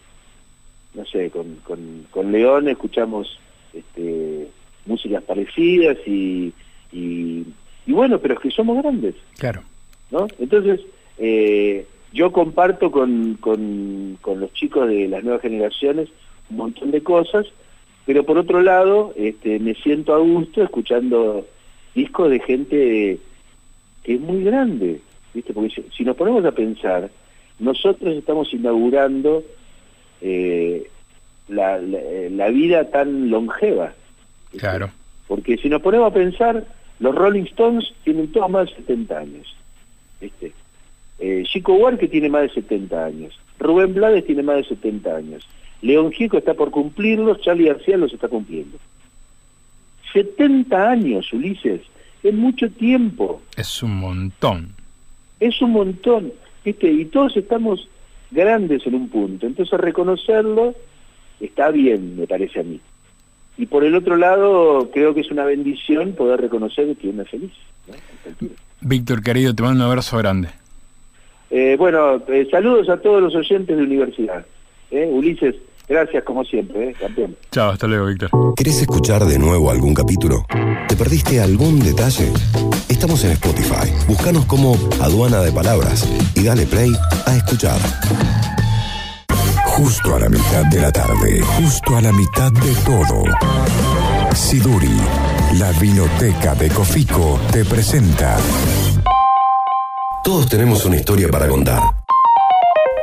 [0.94, 3.40] no sé, con, con, con León escuchamos
[3.74, 4.48] este,
[4.86, 6.54] músicas parecidas y,
[6.92, 7.46] y,
[7.86, 9.16] y bueno, pero es que somos grandes.
[9.38, 9.64] Claro.
[10.12, 10.28] ¿no?
[10.40, 10.82] Entonces,
[11.18, 16.10] eh, yo comparto con, con, con los chicos de las nuevas generaciones
[16.50, 17.46] un montón de cosas,
[18.06, 21.46] pero por otro lado, este, me siento a gusto escuchando
[21.96, 23.20] discos de gente
[24.04, 25.02] que es muy grande,
[25.36, 25.54] ¿viste?
[25.54, 27.12] Porque si, si nos ponemos a pensar,
[27.60, 29.44] nosotros estamos inaugurando
[30.22, 30.90] eh,
[31.50, 32.00] la, la,
[32.32, 33.94] la vida tan longeva.
[34.58, 34.90] Claro.
[35.28, 36.66] Porque si nos ponemos a pensar,
[37.00, 39.56] los Rolling Stones tienen todos más de 70 años.
[40.20, 40.54] ¿viste?
[41.20, 43.40] Eh, Chico Huarque tiene más de 70 años.
[43.60, 45.48] Rubén Blades tiene más de 70 años.
[45.82, 48.78] León Gieco está por cumplirlos, Charlie García los está cumpliendo.
[50.14, 51.82] 70 años, Ulises,
[52.24, 54.75] es mucho tiempo, Es un montón.
[55.40, 56.32] Es un montón,
[56.64, 56.92] ¿viste?
[56.92, 57.88] Y todos estamos
[58.32, 59.46] grandes en un punto.
[59.46, 60.76] Entonces reconocerlo
[61.40, 62.80] está bien, me parece a mí.
[63.58, 67.30] Y por el otro lado, creo que es una bendición poder reconocer que uno es
[67.30, 67.52] feliz.
[68.82, 70.50] Víctor, querido, te mando un abrazo grande.
[71.50, 74.46] Eh, bueno, eh, saludos a todos los oyentes de universidad.
[74.92, 75.08] ¿eh?
[75.10, 75.56] Ulises,
[75.88, 76.96] gracias como siempre, ¿eh?
[77.00, 77.36] campeón.
[77.52, 78.30] Chao, hasta luego, Víctor.
[78.56, 80.46] ¿Querés escuchar de nuevo algún capítulo?
[80.88, 82.32] ¿Te perdiste algún detalle?
[82.90, 83.92] Estamos en Spotify.
[84.08, 86.92] Búscanos como Aduana de Palabras y dale play
[87.26, 87.80] a escuchar.
[89.66, 93.24] Justo a la mitad de la tarde, justo a la mitad de todo.
[94.34, 94.98] Siduri,
[95.60, 98.38] la vinoteca de Cofico, te presenta
[100.24, 101.82] Todos tenemos una historia para contar.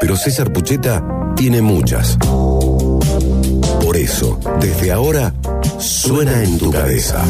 [0.00, 2.16] Pero César Pucheta tiene muchas.
[2.18, 5.34] Por eso, desde ahora,
[5.78, 7.22] suena en tu cabeza.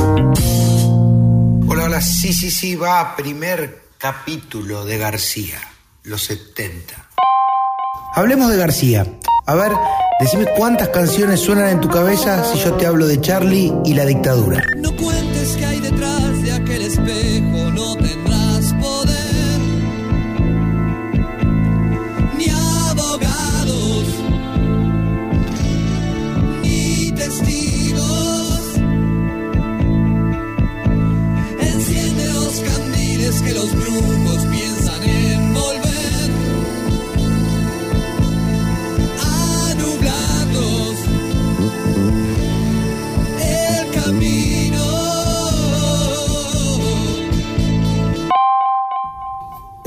[1.66, 5.58] Hola, hola, sí, sí, sí, va, primer capítulo de García,
[6.04, 6.94] los 70.
[8.14, 9.06] Hablemos de García.
[9.46, 9.72] A ver,
[10.20, 14.04] decime cuántas canciones suenan en tu cabeza si yo te hablo de Charlie y la
[14.04, 14.62] dictadura.
[14.76, 18.12] No cuentes que hay detrás de aquel espejo, no tendrás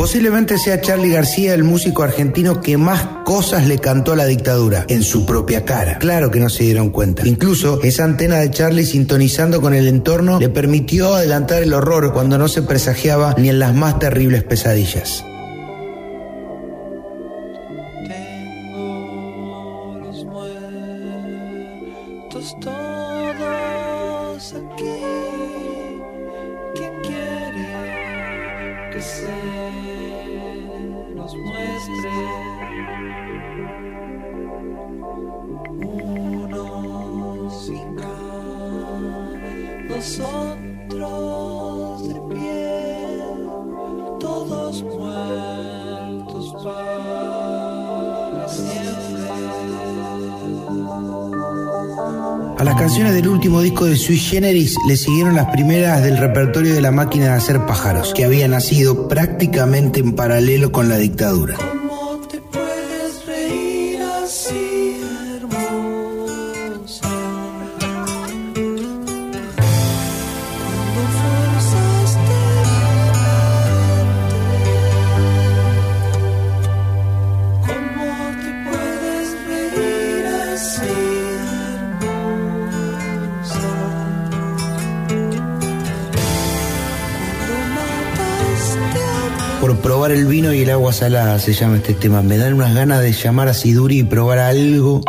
[0.05, 4.85] Posiblemente sea Charlie García el músico argentino que más cosas le cantó a la dictadura
[4.87, 5.97] en su propia cara.
[5.97, 7.27] Claro que no se dieron cuenta.
[7.27, 12.37] Incluso esa antena de Charlie sintonizando con el entorno le permitió adelantar el horror cuando
[12.37, 15.25] no se presagiaba ni en las más terribles pesadillas.
[54.05, 58.23] Sui Generis le siguieron las primeras del repertorio de la máquina de hacer pájaros, que
[58.23, 61.57] había nacido prácticamente en paralelo con la dictadura.
[89.65, 92.21] Por probar el vino y el agua salada se llama este tema.
[92.21, 95.01] Me dan unas ganas de llamar a Siduri y probar algo.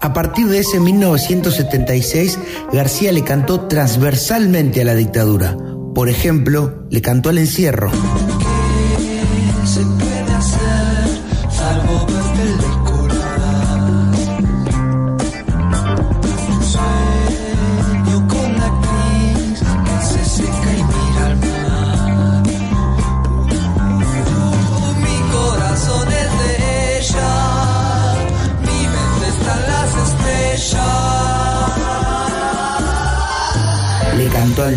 [0.00, 2.40] A partir de ese 1976,
[2.72, 5.56] García le cantó transversalmente a la dictadura.
[5.94, 7.92] Por ejemplo, le cantó al encierro.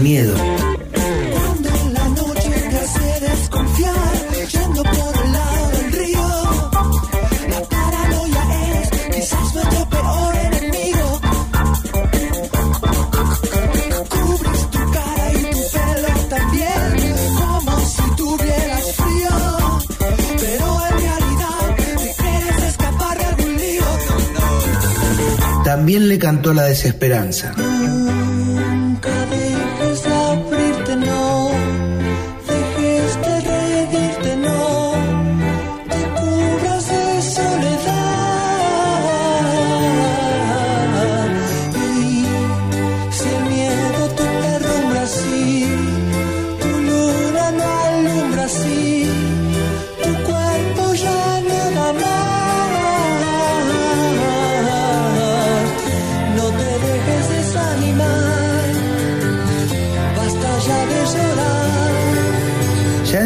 [0.06, 0.36] Lío.
[25.64, 27.54] También le cantó la desesperanza.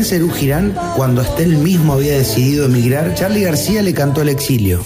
[0.09, 4.81] Girán, cuando hasta él mismo había decidido emigrar, Charlie García le cantó al exilio.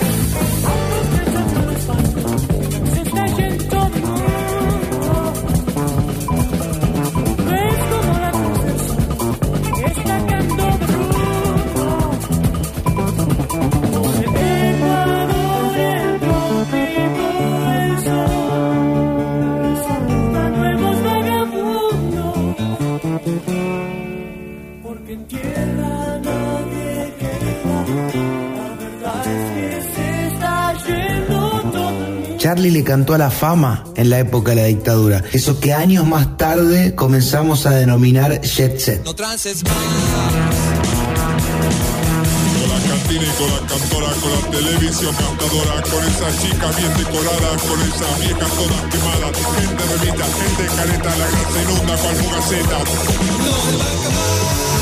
[32.63, 36.07] Charlie le cantó a la fama en la época de la dictadura, eso que años
[36.07, 39.03] más tarde comenzamos a denominar jet set.
[39.03, 39.73] No trances más.
[42.53, 46.93] Con la cantina y con la cantora, con la televisión cantadora, con esa chica bien
[46.95, 49.27] decorada, con esa vieja toda quemada,
[49.59, 52.77] gente remita, gente careta, la grasa inunda cual fugaceta.
[54.63, 54.72] de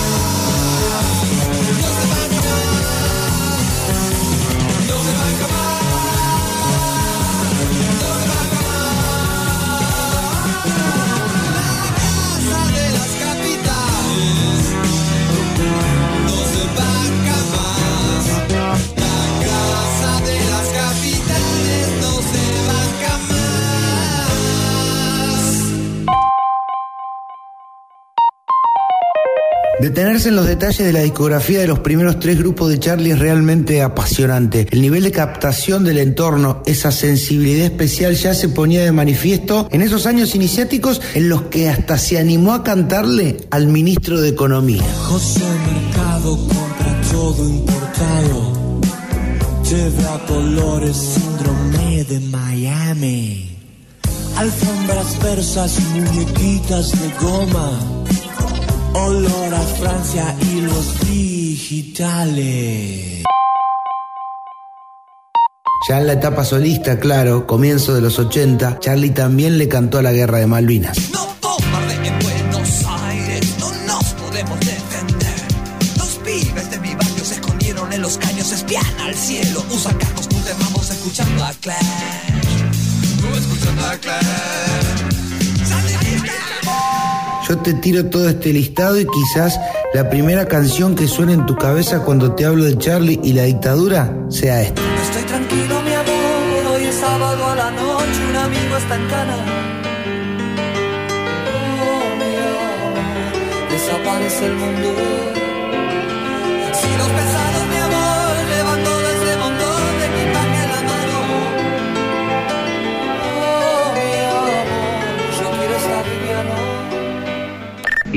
[29.82, 33.18] Detenerse en los detalles de la discografía de los primeros tres grupos de Charlie es
[33.20, 34.68] realmente apasionante.
[34.70, 39.82] El nivel de captación del entorno, esa sensibilidad especial ya se ponía de manifiesto en
[39.82, 44.84] esos años iniciáticos en los que hasta se animó a cantarle al ministro de Economía.
[45.08, 45.42] José
[45.74, 48.82] Mercado compra todo importado.
[49.68, 53.58] Lleve a colores síndrome de Miami.
[54.38, 58.01] Alfombras persas y muñequitas de goma.
[58.94, 63.24] Olor a Francia y los digitales.
[65.88, 70.02] Ya en la etapa solista, claro, comienzo de los 80, Charlie también le cantó a
[70.02, 70.98] la guerra de Malvinas.
[71.12, 75.36] No bombardeen en Buenos Aires, no nos podemos defender.
[75.98, 80.28] Los pibes de mi barrio se escondieron en los caños, espían al cielo, usan carros,
[80.32, 81.80] nos vamos escuchando a Clash.
[83.22, 84.71] Tú escuchando a Clash.
[87.52, 89.60] Yo te tiro todo este listado y quizás
[89.94, 93.44] la primera canción que suene en tu cabeza cuando te hablo de Charlie y la
[93.44, 94.82] dictadura sea esta.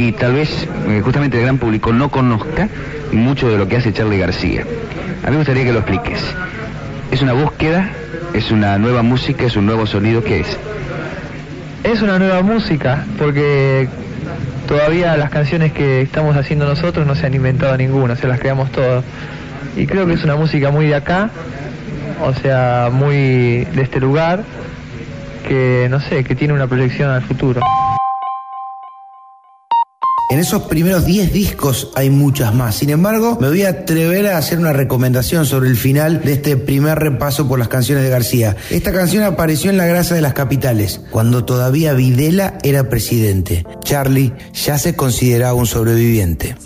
[0.09, 2.69] Y tal vez eh, justamente el gran público no conozca
[3.13, 4.63] mucho de lo que hace Charlie García.
[5.23, 6.23] A mí me gustaría que lo expliques.
[7.11, 7.89] ¿Es una búsqueda?
[8.35, 9.45] ¿Es una nueva música?
[9.47, 10.23] ¿Es un nuevo sonido?
[10.23, 10.59] ¿Qué es?
[11.85, 13.89] Es una nueva música, porque
[14.67, 18.71] todavía las canciones que estamos haciendo nosotros no se han inventado ninguna, se las creamos
[18.73, 19.05] todas.
[19.75, 21.31] Y creo que es una música muy de acá,
[22.23, 24.45] o sea, muy de este lugar,
[25.49, 27.63] que no sé, que tiene una proyección al futuro.
[30.35, 32.75] En esos primeros 10 discos hay muchas más.
[32.75, 36.57] Sin embargo, me voy a atrever a hacer una recomendación sobre el final de este
[36.57, 38.57] primer repaso por las canciones de García.
[38.69, 43.65] Esta canción apareció en La Grasa de las Capitales, cuando todavía Videla era presidente.
[43.85, 46.57] Charlie ya se consideraba un sobreviviente.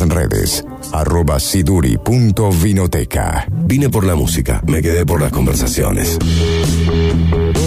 [0.00, 3.46] Las redes, arroba siduri.vinoteca.
[3.50, 6.18] Vine por la música, me quedé por las conversaciones.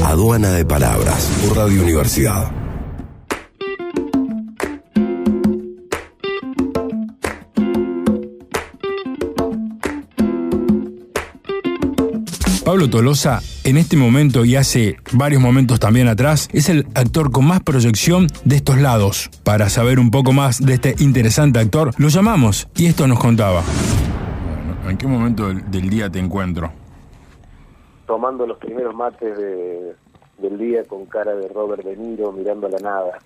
[0.05, 2.51] Aduana de Palabras, Radio Universidad.
[12.65, 17.45] Pablo Tolosa, en este momento y hace varios momentos también atrás, es el actor con
[17.45, 19.29] más proyección de estos lados.
[19.43, 23.63] Para saber un poco más de este interesante actor, lo llamamos y esto nos contaba.
[24.87, 26.71] ¿En qué momento del, del día te encuentro?
[28.05, 29.95] Tomando los primeros mates de-
[30.39, 33.19] del día con cara de Robert De Niro mirando a la nada.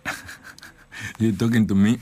[1.19, 1.97] You talking to me?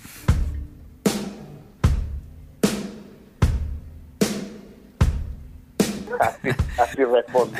[6.20, 6.49] Así,
[6.80, 7.57] así respondo.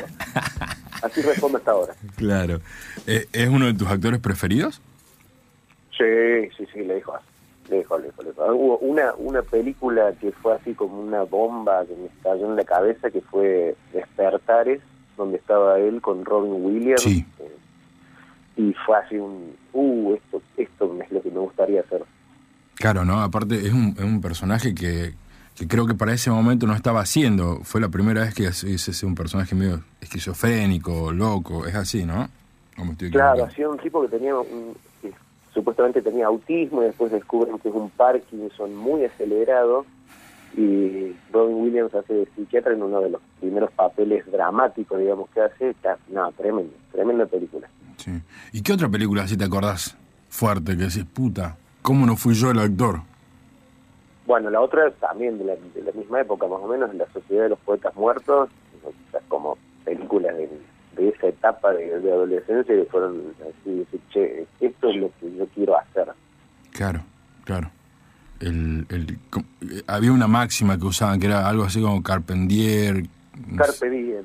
[1.02, 1.94] Así respondo hasta ahora.
[2.16, 2.60] Claro.
[3.06, 4.80] Eh, ¿Es uno de tus actores preferidos?
[5.96, 7.26] Sí, sí, sí, le dijo así.
[7.68, 8.44] Le dijo, le dijo, le dijo.
[8.54, 12.64] Hubo una, una película que fue así como una bomba que me estalló en la
[12.64, 14.80] cabeza, que fue Despertares,
[15.16, 17.02] donde estaba él con Robin Williams.
[17.02, 17.24] Sí.
[17.38, 17.56] Eh,
[18.56, 22.04] y fue así un, uh, esto, esto es lo que me gustaría hacer.
[22.74, 23.22] Claro, ¿no?
[23.22, 25.14] Aparte es un, es un personaje que,
[25.56, 27.60] que creo que para ese momento no estaba haciendo.
[27.62, 32.28] Fue la primera vez que hice ese un personaje medio esquizofrénico, loco, es así, ¿no?
[32.78, 35.12] ¿O me estoy Claro, hacía un tipo que tenía, un- que
[35.52, 39.86] supuestamente tenía autismo y después descubren que es un Parkinson muy acelerado
[40.56, 45.40] y Robin Williams hace de psiquiatra en uno de los primeros papeles dramáticos, digamos, que
[45.40, 45.70] hace.
[45.70, 47.68] Está, no, tremendo, tremenda película.
[47.96, 48.10] Sí.
[48.52, 49.96] ¿Y qué otra película, si te acordás,
[50.28, 53.00] fuerte, que decís, puta, ¿cómo no fui yo el actor?
[54.26, 57.44] Bueno, la otra también de la, de la misma época, más o menos, La Sociedad
[57.44, 58.48] de los Poetas Muertos,
[59.28, 60.48] como películas de,
[60.96, 65.34] de esa etapa de, de adolescencia que fueron así, decir, che, esto es lo que
[65.36, 66.08] yo quiero hacer.
[66.72, 67.02] Claro,
[67.44, 67.70] claro.
[68.40, 69.18] El, el,
[69.70, 73.04] eh, había una máxima que usaban que era algo así como Carpentier.
[73.46, 74.24] no Carpe diem,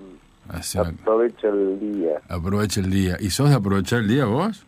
[0.50, 2.22] aprovecha el día.
[2.28, 3.18] aprovecha el día.
[3.20, 4.66] ¿Y sos de aprovechar el día vos?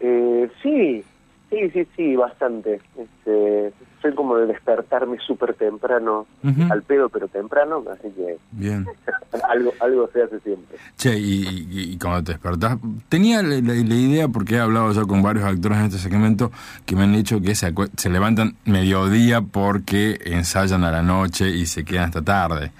[0.00, 1.04] Eh, sí,
[1.50, 2.80] sí, sí, sí, bastante.
[2.96, 3.72] Este,
[4.02, 6.26] soy como de despertarme súper temprano,
[6.70, 8.84] al pedo pero temprano, así que Bien.
[9.48, 10.76] algo algo se hace siempre.
[10.98, 12.78] Che, y, y- y cuando te despertás,
[13.08, 16.50] tenía la, la- la idea, porque he hablado ya con varios actores en este segmento,
[16.84, 21.66] que me han dicho que se, se levantan mediodía porque ensayan a la noche y
[21.66, 22.72] se quedan hasta tarde.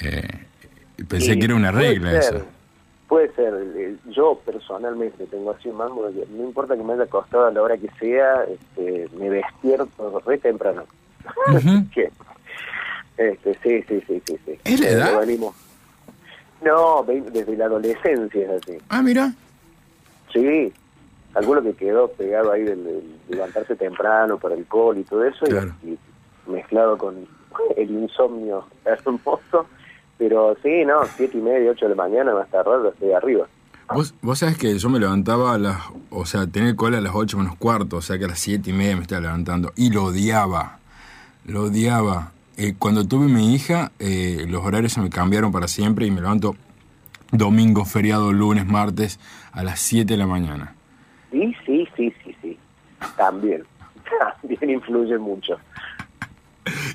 [0.00, 0.28] Eh,
[1.08, 2.44] pensé que era una regla eso.
[3.12, 3.52] Puede ser,
[4.08, 7.50] yo personalmente tengo así un mambo de que no importa que me haya costado a
[7.50, 10.84] la hora que sea, este, me despierto re temprano.
[11.94, 12.10] Que,
[13.18, 14.58] este, sí, sí, sí, sí, sí.
[14.64, 15.12] ¿Es la edad?
[16.64, 18.78] No, desde la adolescencia es así.
[18.88, 19.34] Ah, mira.
[20.32, 20.72] Sí,
[21.34, 25.44] alguno que quedó pegado ahí del, del levantarse temprano por alcohol y todo eso,
[25.82, 25.98] y- y,
[26.50, 27.26] mezclado con
[27.76, 29.66] el insomnio hermoso.
[30.18, 33.46] Pero sí, no, siete y media, ocho de la mañana, más tarde, ya estoy arriba.
[33.92, 37.14] Vos, vos sabés que yo me levantaba a las, o sea, tenía cola a las
[37.14, 39.90] 8 menos cuarto, o sea que a las 7 y media me estaba levantando y
[39.90, 40.78] lo odiaba,
[41.44, 42.32] lo odiaba.
[42.56, 46.20] Eh, cuando tuve mi hija, eh, los horarios se me cambiaron para siempre y me
[46.20, 46.54] levanto
[47.32, 49.18] domingo, feriado, lunes, martes
[49.52, 50.74] a las 7 de la mañana.
[51.30, 52.58] Sí, sí, sí, sí, sí.
[53.16, 53.64] También,
[54.40, 55.58] también influye mucho.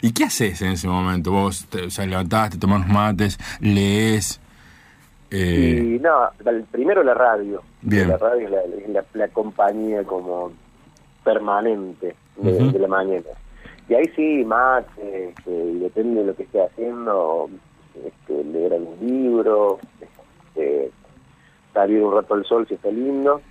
[0.02, 1.32] ¿Y qué haces en ese momento?
[1.32, 4.40] Vos te, o sea, levantás, te tomás mates, lees.
[5.32, 6.30] eh, Y no,
[6.72, 7.62] primero la radio.
[7.82, 8.08] Bien.
[8.10, 10.52] La radio es la, es la- la compañía como
[11.24, 13.24] permanente de, la mañana.
[13.90, 17.50] Y ahí sí, más, este, depende de lo que esté haciendo,
[18.06, 20.92] este, leer algún libro, este,
[21.74, 23.42] salir un rato al sol si está lindo,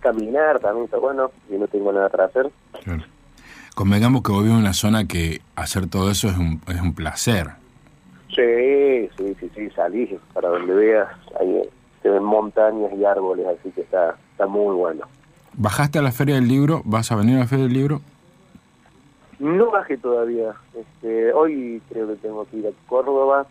[0.00, 2.50] caminar también está bueno, y no tengo nada para hacer.
[2.84, 3.02] claro.
[3.78, 6.94] Convengamos que vos vivís en una zona que hacer todo eso es un, es un
[6.94, 7.50] placer.
[8.34, 11.06] Sí, sí, sí, sí, salís para donde veas,
[11.38, 11.62] ahí
[12.02, 15.06] se ven montañas y árboles, así que está, está muy bueno.
[15.52, 16.82] ¿Bajaste a la Feria del Libro?
[16.86, 18.00] ¿Vas a venir a la Feria del Libro?
[19.38, 23.46] No bajé todavía, este, hoy creo que tengo que ir a Córdoba,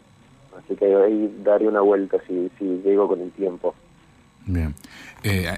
[0.59, 3.73] así que ahí daré una vuelta si, si llego con el tiempo.
[4.45, 4.75] Bien.
[5.23, 5.57] Eh,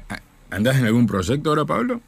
[0.51, 2.01] ¿Andás en algún proyecto ahora, Pablo?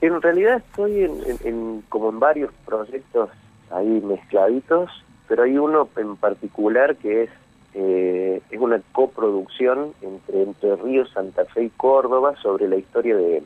[0.00, 3.30] En realidad estoy en, como en varios proyectos
[3.70, 4.90] ahí mezcladitos,
[5.26, 7.30] pero hay uno en particular que es
[7.78, 13.42] eh, es una coproducción entre Entre Ríos, Santa Fe y Córdoba sobre la historia de,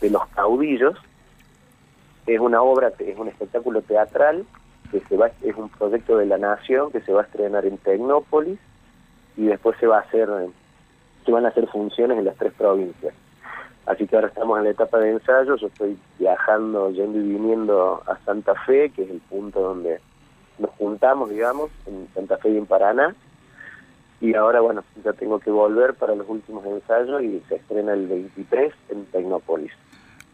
[0.00, 0.96] de los caudillos.
[2.26, 4.44] Es una obra, es un espectáculo teatral
[4.92, 7.78] que se va es un proyecto de la Nación que se va a estrenar en
[7.78, 8.58] Tecnópolis
[9.36, 10.28] y después se va a hacer
[11.24, 13.12] se van a hacer funciones en las tres provincias.
[13.88, 18.02] Así que ahora estamos en la etapa de ensayo, yo estoy viajando, yendo y viniendo
[18.06, 19.98] a Santa Fe, que es el punto donde
[20.58, 23.14] nos juntamos, digamos, en Santa Fe y en Paraná.
[24.20, 28.06] Y ahora, bueno, ya tengo que volver para los últimos ensayos y se estrena el
[28.08, 29.72] 23 en Tecnópolis.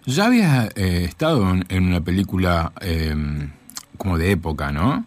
[0.04, 3.14] Ya habías eh, estado en, en una película eh,
[3.98, 5.04] como de época, ¿no?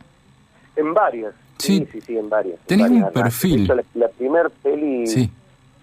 [0.77, 1.33] En varias.
[1.57, 1.79] Sí.
[1.79, 2.59] Sí, sí, sí, en varias.
[2.61, 3.11] en Tenés un varias.
[3.13, 3.67] Además, perfil.
[3.67, 5.29] la, la primer peli Sí.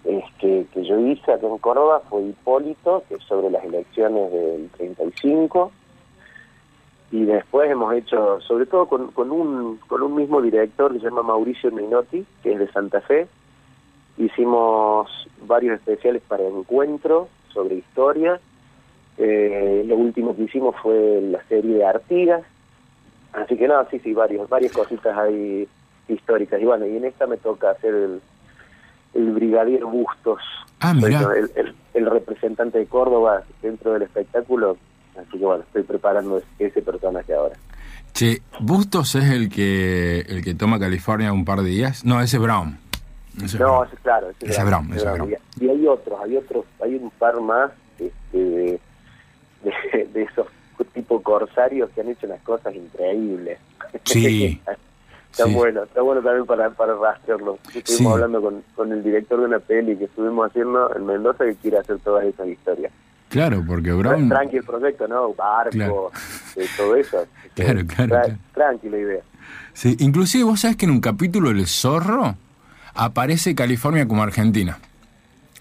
[0.05, 4.31] Es que, que yo hice acá en Córdoba fue Hipólito, que es sobre las elecciones
[4.31, 5.71] del 35.
[7.11, 11.05] Y después hemos hecho, sobre todo con, con, un, con un mismo director que se
[11.05, 13.27] llama Mauricio Minotti, que es de Santa Fe.
[14.17, 15.09] Hicimos
[15.41, 18.39] varios especiales para Encuentro sobre historia.
[19.17, 22.43] Eh, lo último que hicimos fue la serie de Artigas.
[23.33, 25.67] Así que no, sí, sí, varios, varias cositas ahí
[26.07, 26.61] históricas.
[26.61, 28.21] Y bueno, y en esta me toca hacer el,
[29.15, 30.39] el brigadier Bustos,
[30.81, 34.77] Ah, yo el, el- el representante de Córdoba dentro del espectáculo.
[35.17, 37.55] Así que bueno, estoy preparando es- ese personaje ahora.
[38.13, 42.03] Che, ¿Bustos es el que el que toma California un par de días?
[42.05, 42.77] No, ese es Brown.
[43.37, 43.87] Ese es No, Brown.
[43.87, 44.29] ese, claro.
[44.29, 45.33] Ese, Ese Brown, ese Brown.
[45.59, 48.79] Y, y hay otros, hay otros, hay un par más este, de,
[49.93, 50.47] de, de esos
[50.93, 53.57] tipo corsarios que han hecho unas cosas increíbles.
[54.03, 54.61] Sí.
[55.35, 55.53] Está Sí.
[55.53, 57.59] bueno, está bueno también para, para rastrearlo.
[57.73, 58.05] Estuvimos Sí.
[58.07, 61.77] hablando con, con el director de una peli que estuvimos haciendo en Mendoza que quiere
[61.79, 62.93] hacer todas esas historias.
[63.27, 64.29] Claro, porque Brown...
[64.29, 65.33] Tranqui el proyecto, ¿no?
[65.33, 66.11] Barco, Claro.
[66.55, 67.25] eh, todo eso.
[67.55, 68.37] Claro, claro, Tra- claro.
[68.53, 69.21] Tranqui la idea.
[69.73, 72.35] Sí, inclusive vos sabés que en un capítulo del Zorro
[72.93, 74.77] aparece California como Argentina.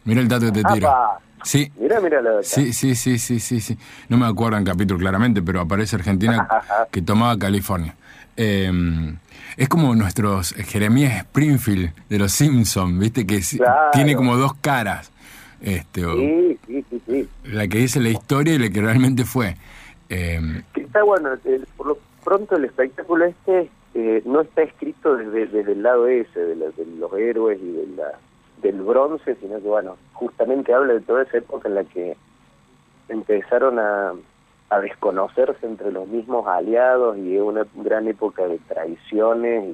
[0.04, 0.88] Mira el dato que te tiro.
[0.88, 1.18] ¡Apa!
[1.42, 3.76] Sí, Mira, mira la sí, sí, sí, sí, sí, sí.
[4.08, 6.48] No me acuerdo en capítulo claramente, pero aparece Argentina
[6.90, 7.94] que tomaba California.
[8.36, 8.70] Eh,
[9.56, 13.26] es como nuestros Jeremías Springfield de los Simpsons, ¿viste?
[13.26, 13.90] Que Claro.
[13.92, 15.10] tiene como dos caras.
[15.60, 17.28] Este, o- Sí, sí, sí, sí.
[17.44, 19.56] La que dice la historia y la que realmente fue.
[20.08, 20.40] Eh,
[20.74, 25.72] Está bueno, el- por lo pronto el espectáculo este eh, no está escrito desde, desde
[25.72, 28.18] el lado ese, de, la- de los héroes y de la,
[28.62, 32.16] del bronce, sino que bueno, justamente habla de toda esa época en la que
[33.08, 34.12] empezaron a,
[34.70, 39.64] a desconocerse entre los mismos aliados y es una gran época de traiciones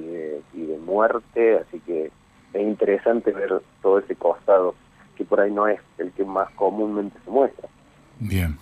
[0.53, 2.11] y de, muerte, así que
[2.53, 4.75] es interesante ver todo ese costado
[5.15, 7.67] que por ahí no es el que más comúnmente se muestra.
[8.19, 8.57] Bien.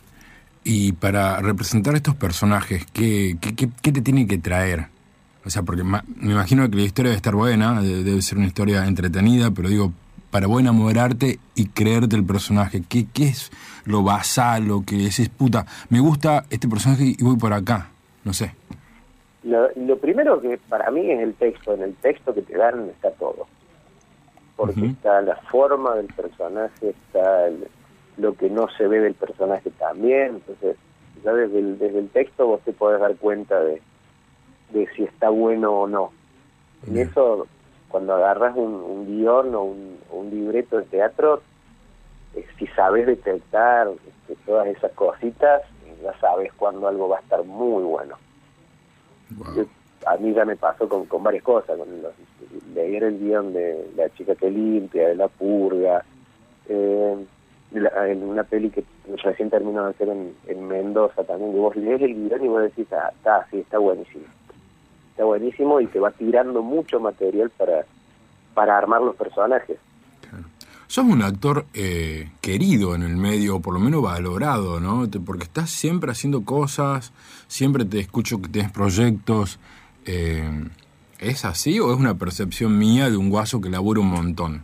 [0.64, 4.88] Y para representar estos personajes, ¿qué, qué, qué- te tiene que traer?
[5.46, 6.02] O sea, porque me
[6.32, 9.92] imagino que la historia debe estar buena, de- debe ser una historia entretenida, pero digo,
[10.32, 13.52] para vos enamorarte y creerte el personaje, ¿qué, qué es
[13.86, 17.90] lo basal, lo que decís, puta, me gusta este personaje y voy por acá?
[18.24, 18.54] No sé.
[19.44, 21.74] Lo, lo primero que para mí es el texto.
[21.74, 23.48] En el texto que te dan está todo.
[24.56, 27.68] Porque está la forma del personaje, está el-
[28.18, 30.36] lo que no se ve del personaje también.
[30.36, 30.76] Entonces,
[31.24, 33.82] ya desde el, desde el texto vos te podés dar cuenta de,
[34.74, 36.12] de si está bueno o no.
[36.86, 37.48] En eso,
[37.90, 41.42] cuando agarras un, un guion o un, un libreto de teatro,
[42.36, 47.22] eh, si sabes detectar este, todas esas cositas, eh, ya sabes cuando algo va a
[47.22, 48.16] estar muy bueno.
[49.56, 49.66] Yo-
[50.06, 52.14] a mí ya me pasó con, con varias cosas, con los,
[52.74, 56.06] leer el guion de La chica que limpia, de La purga,
[56.70, 57.26] eh,
[57.72, 58.84] la- en una peli que
[59.24, 62.62] recién terminó de hacer en, en Mendoza también, que vos lees el guion y vos
[62.64, 64.24] decís, ah, está, sí, está buenísimo.
[65.20, 67.84] Está buenísimo y te va tirando mucho material para,
[68.54, 69.78] para armar los personajes.
[70.88, 75.06] Sos un actor eh, querido en el medio, o por lo menos valorado, ¿no?
[75.26, 77.12] Porque estás siempre haciendo cosas,
[77.50, 79.60] siempre te escucho que tienes proyectos.
[80.06, 80.50] eh,
[81.20, 84.64] ¿Es así o es una percepción mía de un guaso que labura un montón?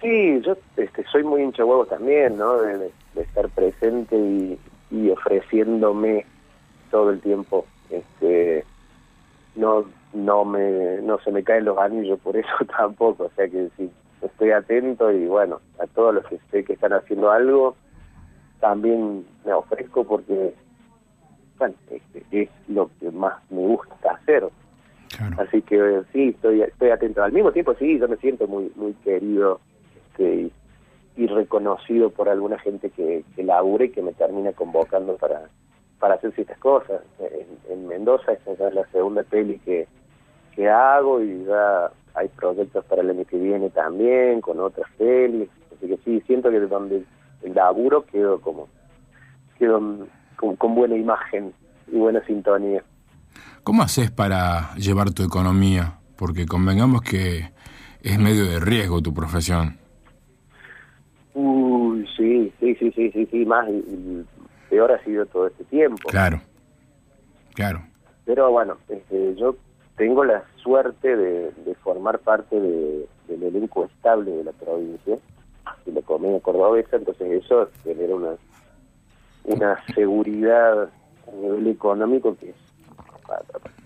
[0.00, 2.54] Sí, yo este, soy muy hincha huevos también, ¿no?
[2.62, 4.58] De, de- de estar presente y,
[4.90, 6.24] y ofreciéndome
[6.90, 7.66] todo el tiempo.
[7.90, 8.64] Este,
[9.54, 13.24] no, no me, no se me caen los anillos por eso tampoco.
[13.24, 13.90] O sea que sí,
[14.22, 17.76] estoy atento y bueno, a todos los que sé que están haciendo algo,
[18.60, 20.54] también me ofrezco porque,
[21.58, 24.48] bueno, este, es lo que más me gusta hacer.
[25.36, 27.22] Así que eh, sí, estoy, estoy atento.
[27.22, 29.60] Al mismo tiempo, sí, yo me siento muy, muy querido
[29.94, 30.52] este, y,
[31.16, 35.50] y reconocido por alguna gente que, que labure y que me termina convocando para,
[36.02, 37.00] para hacer ciertas cosas.
[37.20, 39.86] En, en Mendoza esta ya es la segunda peli que,
[40.52, 45.48] que hago y ya hay proyectos para el año que viene también, con otras pelis.
[45.72, 47.04] Así que sí, siento que donde
[47.42, 48.68] el laburo quedo como,
[49.60, 49.80] quedo
[50.34, 51.52] con, con buena imagen
[51.86, 52.82] y buena sintonía.
[53.62, 56.00] ¿Cómo haces para llevar tu economía?
[56.16, 57.52] Porque convengamos que
[58.02, 59.78] es medio de riesgo tu profesión.
[61.34, 63.68] Uy, sí, sí, sí, sí, sí, sí, más
[64.72, 66.08] peor ha sido todo este tiempo.
[66.08, 66.40] Claro,
[67.54, 67.82] claro.
[68.24, 69.54] Pero bueno, este, yo
[69.98, 75.18] tengo la suerte de, de formar parte de- del elenco estable de la provincia,
[75.84, 78.30] de la comedia cordobesa, entonces eso genera una,
[79.44, 82.54] una seguridad a nivel económico que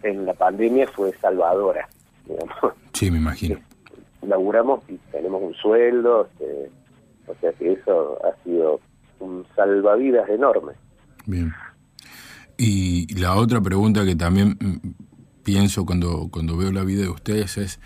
[0.04, 1.88] en la pandemia fue salvadora,
[2.26, 2.74] digamos.
[2.92, 3.58] Sí, me imagino.
[4.22, 6.70] laburamos y tenemos un sueldo, este,
[7.26, 8.80] o sea que eso ha sido
[9.20, 10.72] un salvavidas enorme.
[11.26, 11.52] Bien.
[12.58, 17.58] Y la otra pregunta que también mm, pienso cuando, cuando veo la vida de ustedes
[17.58, 17.80] es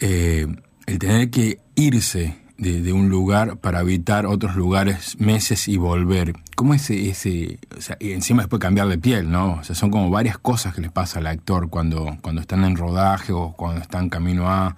[0.00, 0.46] eh,
[0.86, 6.32] el tener que irse de, de un lugar para habitar otros lugares meses y volver.
[6.56, 9.54] ¿Cómo es ese, ese o sea, y encima después cambiar de piel, ¿no?
[9.60, 12.76] O sea, son como varias cosas que les pasa al actor cuando, cuando están en
[12.76, 14.76] rodaje o cuando están camino a...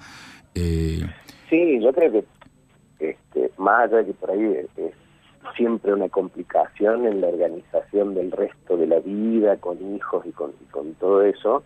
[0.54, 1.06] eh,
[1.48, 2.24] Sí, yo creo que
[2.98, 4.42] este, más allá de que por ahí
[4.76, 4.92] es
[5.58, 10.54] siempre una complicación en la organización del resto de la vida, con hijos y con,
[10.94, 11.64] todo eso,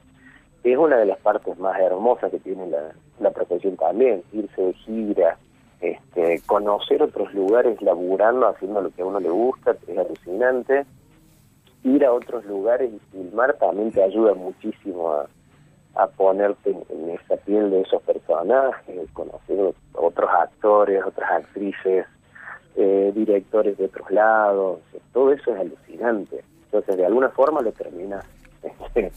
[0.64, 2.66] es una de las partes más hermosas que tiene
[3.20, 5.38] la, profesión también, irse de gira,
[5.80, 10.86] este, conocer otros lugares laburando, haciendo lo que a uno le gusta, es alucinante.
[11.84, 15.26] Ir a otros lugares y filmar también te ayuda muchísimo a,
[15.96, 22.06] a ponerte en esa piel de esos personajes, conocer otros actores, otras actrices,
[22.76, 24.80] eh, directores de otros lados,
[25.12, 26.44] todo eso es alucinante.
[26.64, 28.24] Entonces, de alguna forma lo terminas
[28.62, 29.12] este,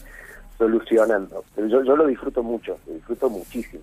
[0.58, 1.44] solucionando.
[1.54, 3.82] Pero yo, yo lo disfruto mucho, lo disfruto muchísimo.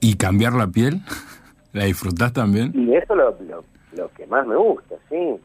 [0.00, 1.00] ¿Y cambiar la piel?
[1.72, 2.72] ¿La disfrutás también?
[2.74, 5.36] Y eso es lo, lo, lo que más me gusta, sí.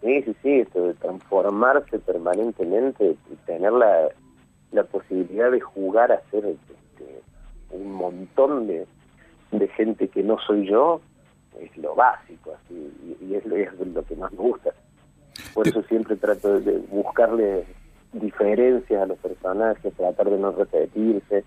[0.00, 4.08] Sí, sí, sí, esto de transformarse permanentemente y tener la,
[4.70, 7.20] la posibilidad de jugar a ser este,
[7.70, 8.86] un montón de,
[9.50, 11.00] de gente que no soy yo,
[11.60, 12.74] es lo básico, así,
[13.20, 14.70] y, y es, lo, es lo que más me gusta.
[15.54, 17.64] Por eso siempre trato de buscarle
[18.12, 21.44] diferencias a los personajes, tratar de no repetirse.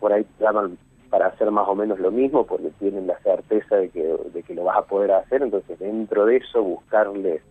[0.00, 0.78] Por ahí llaman
[1.10, 4.02] para hacer más o menos lo mismo porque tienen la certeza de que,
[4.34, 7.42] de que lo vas a poder hacer, entonces dentro de eso buscarle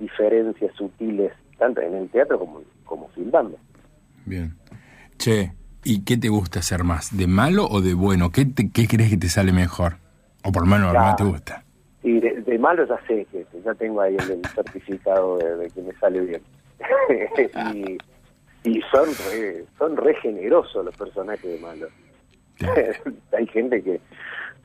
[0.00, 3.58] diferencias sutiles, tanto en el teatro como, como filmando.
[4.24, 4.56] Bien.
[5.18, 5.52] Che,
[5.84, 7.16] ¿y qué te gusta hacer más?
[7.16, 8.30] ¿De malo o de bueno?
[8.30, 9.96] ¿Qué, te- qué crees que te sale mejor?
[10.44, 11.00] O por lo menos Ya.
[11.00, 11.62] más te gusta.
[12.02, 15.70] Y de, de malo ya sé que ya tengo ahí el, el certificado de, de
[15.70, 16.42] que me sale bien.
[17.74, 17.98] y,
[18.70, 21.90] y son re, son re generosos los personajes de malos.
[23.36, 24.00] Hay gente que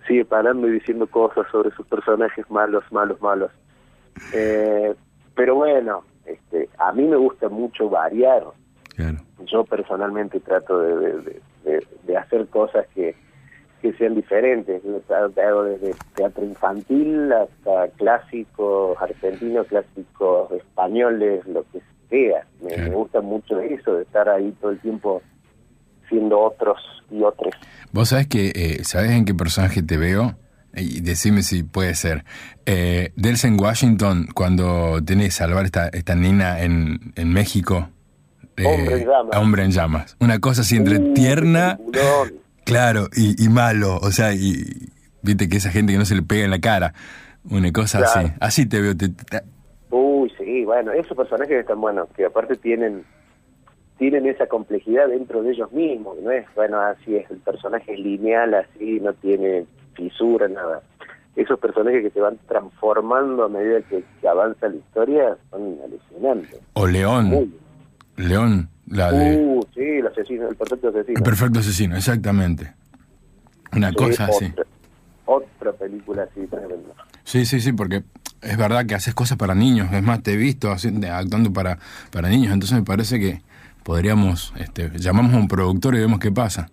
[0.07, 3.51] sigue parando y diciendo cosas sobre sus personajes malos, malos, malos.
[4.33, 4.93] Eh,
[5.35, 8.43] pero bueno, este, a mí me gusta mucho variar.
[9.47, 13.15] Yo personalmente trato de, de- de- de- de hacer cosas que,
[13.83, 14.81] que sean diferentes.
[15.09, 22.47] Hago desde teatro infantil hasta clásicos argentinos, clásicos españoles, lo que sea.
[22.61, 25.21] Me, me gusta mucho eso, de estar ahí todo el tiempo
[26.09, 26.77] siendo otros
[27.11, 27.53] y otros.
[27.91, 30.35] Vos sabés que, eh, ¿sabés en qué personaje te veo?
[30.75, 32.23] Y decime si puede ser.
[32.65, 37.89] Eh, Delsen Washington, cuando tenés que salvar esta, esta nena en, en México.
[38.57, 39.37] eh, Hombre en llamas.
[39.37, 40.17] Hombre en llamas.
[40.19, 42.42] Una cosa así entre Uh, tierna, peliculón.
[42.65, 43.97] Claro, y, y malo.
[44.01, 44.63] O sea, y
[45.21, 46.93] viste que esa gente que no se le pega en la cara.
[47.49, 48.19] Una cosa Claro.
[48.19, 48.33] así.
[48.39, 48.95] Así te veo.
[48.95, 49.41] te- te-
[49.89, 53.03] Uy, sí, bueno, esos personajes están buenos, que aparte tienen
[53.97, 57.99] tienen esa complejidad dentro de ellos mismos, no es, bueno, así es, el personaje es
[57.99, 60.81] lineal, así, no tiene fisura, nada.
[61.35, 66.59] Esos personajes que se van transformando a medida que, que avanza la historia son alucinantes.
[66.73, 67.25] o León.
[67.25, 67.53] Muy.
[68.17, 69.37] León, la de.
[69.37, 71.17] Uh, sí, el asesino, el perfecto asesino.
[71.17, 72.73] El perfecto asesino, exactamente.
[73.75, 74.45] Una Sí, cosa así.
[74.45, 74.65] otra,
[75.25, 76.93] otra película así tremenda.
[77.23, 78.03] Sí, sí, sí, porque
[78.41, 79.91] es verdad que haces cosas para niños.
[79.93, 81.79] Es más, te he visto haciendo- actuando para,
[82.11, 82.51] para niños.
[82.53, 83.41] Entonces me parece que
[83.83, 86.69] podríamos, este, llamamos a un productor y vemos qué pasa.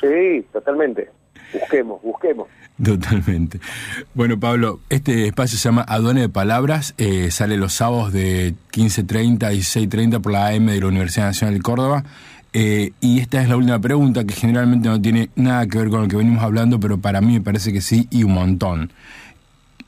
[0.00, 1.10] Sí, totalmente.
[1.54, 2.48] Busquemos, busquemos.
[2.82, 3.60] Totalmente.
[4.14, 6.94] Bueno, Pablo, este espacio se llama Aduana de Palabras.
[6.98, 11.54] eh, sale los sábados de 15.30 y 16.30 por la AM de la Universidad Nacional
[11.54, 12.04] de Córdoba.
[12.52, 16.02] Eh, y esta es la última pregunta, que generalmente no tiene nada que ver con
[16.02, 18.92] lo que venimos hablando, pero para mí me parece que sí, y un montón.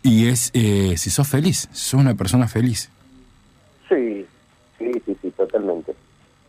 [0.02, 2.90] Y es eh, si sos feliz, si sos una persona feliz.
[3.88, 4.26] Sí,
[4.78, 5.94] sí, sí, sí, totalmente,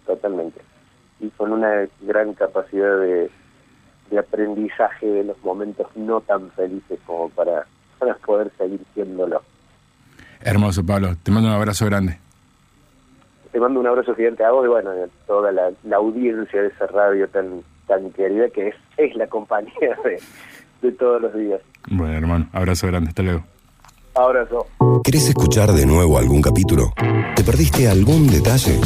[0.06, 0.62] totalmente.
[1.20, 3.30] Y con una gran capacidad de,
[4.10, 7.66] de aprendizaje de los momentos no tan felices como para,
[8.00, 9.42] para poder seguir siéndolo.
[10.42, 11.16] Hermoso, Pablo.
[11.24, 12.20] Te mando un abrazo grande.
[13.52, 16.68] Te mando un abrazo gigante a vos y bueno, a toda la, la audiencia de
[16.68, 20.22] esa radio tan tan querida que es, es la compañía de,
[20.82, 21.62] de todos los días.
[21.90, 23.10] Bueno, hermano, abrazo grande.
[23.10, 23.44] Hasta luego.
[24.14, 24.68] Abrazo.
[25.04, 26.94] ¿Querés escuchar de nuevo algún capítulo?
[27.36, 28.80] ¿Te perdiste algún detalle?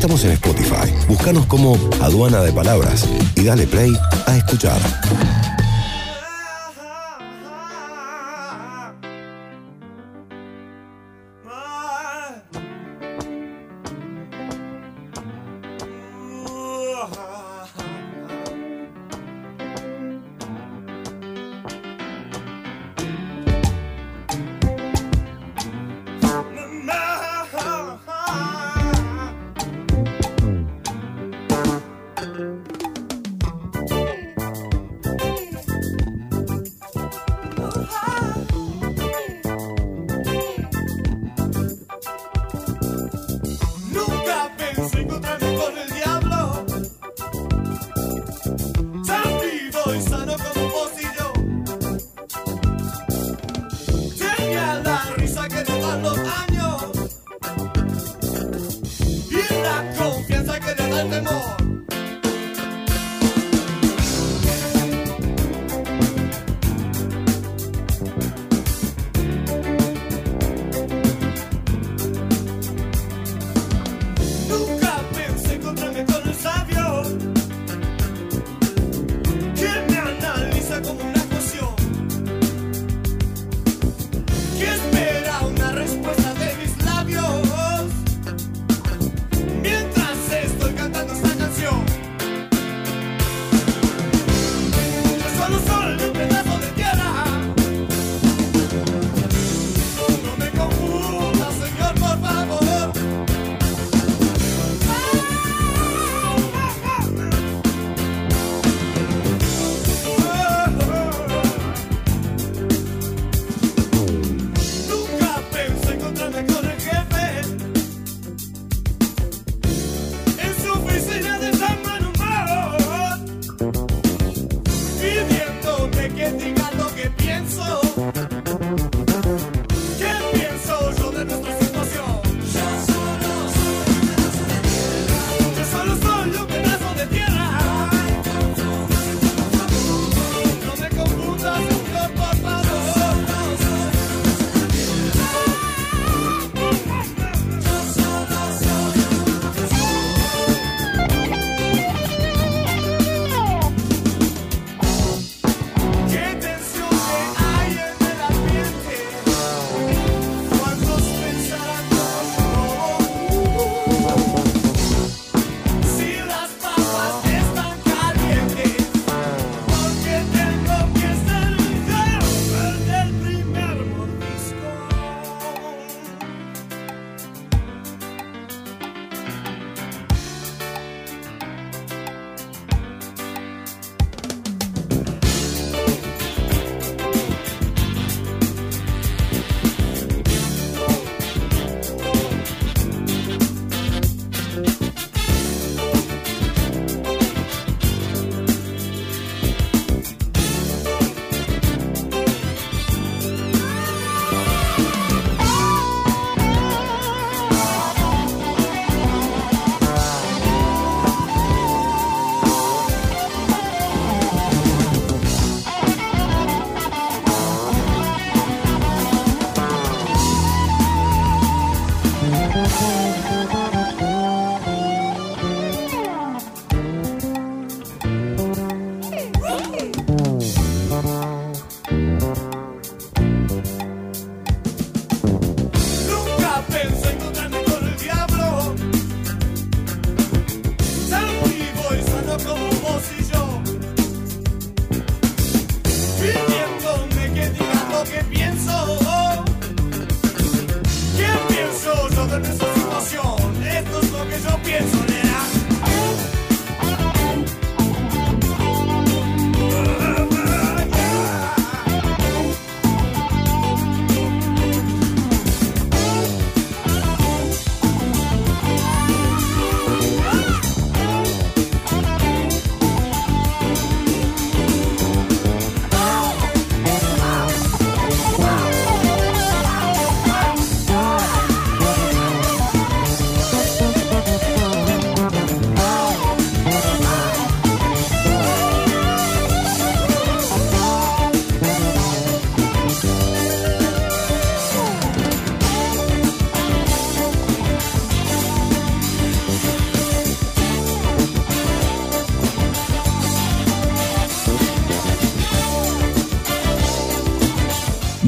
[0.00, 0.90] Estamos en Spotify.
[1.08, 3.92] Búscanos como Aduana de Palabras y dale play
[4.26, 4.80] a escuchar.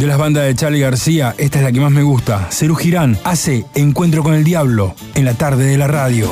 [0.03, 2.48] De las bandas de Charlie García, esta es la que más me gusta.
[2.50, 6.28] Cerú Girán hace Encuentro con el Diablo en la tarde de la radio.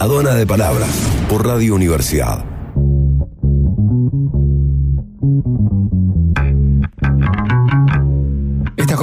[0.00, 0.90] Aduana de Palabras
[1.28, 2.55] por Radio Universidad.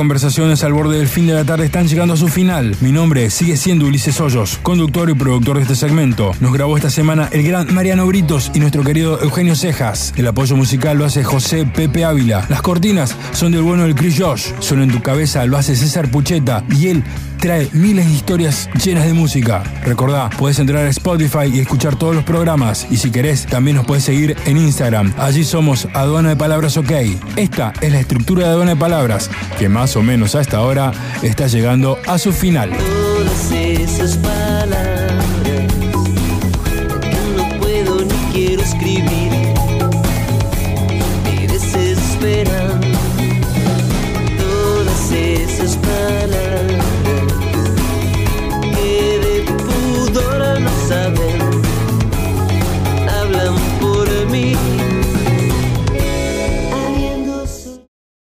[0.03, 2.75] Conversaciones al borde del fin de la tarde están llegando a su final.
[2.81, 6.33] Mi nombre sigue siendo Ulises Hoyos, conductor y productor de este segmento.
[6.41, 10.13] Nos grabó esta semana el gran Mariano Britos y nuestro querido Eugenio Cejas.
[10.17, 12.45] El apoyo musical lo hace José Pepe Ávila.
[12.49, 14.47] Las cortinas son del bueno del Chris Josh.
[14.59, 17.03] Solo en tu cabeza lo hace César Pucheta y él
[17.43, 19.63] trae miles de historias llenas de música.
[19.83, 22.87] Recordá, puedes entrar a Spotify y escuchar todos los programas.
[22.89, 25.13] Y si querés, también nos puedes seguir en Instagram.
[25.17, 26.91] Allí somos Aduana de Palabras OK.
[27.35, 29.29] Esta es la estructura de Aduana de Palabras,
[29.59, 32.71] que más o menos a esta hora está llegando a su final.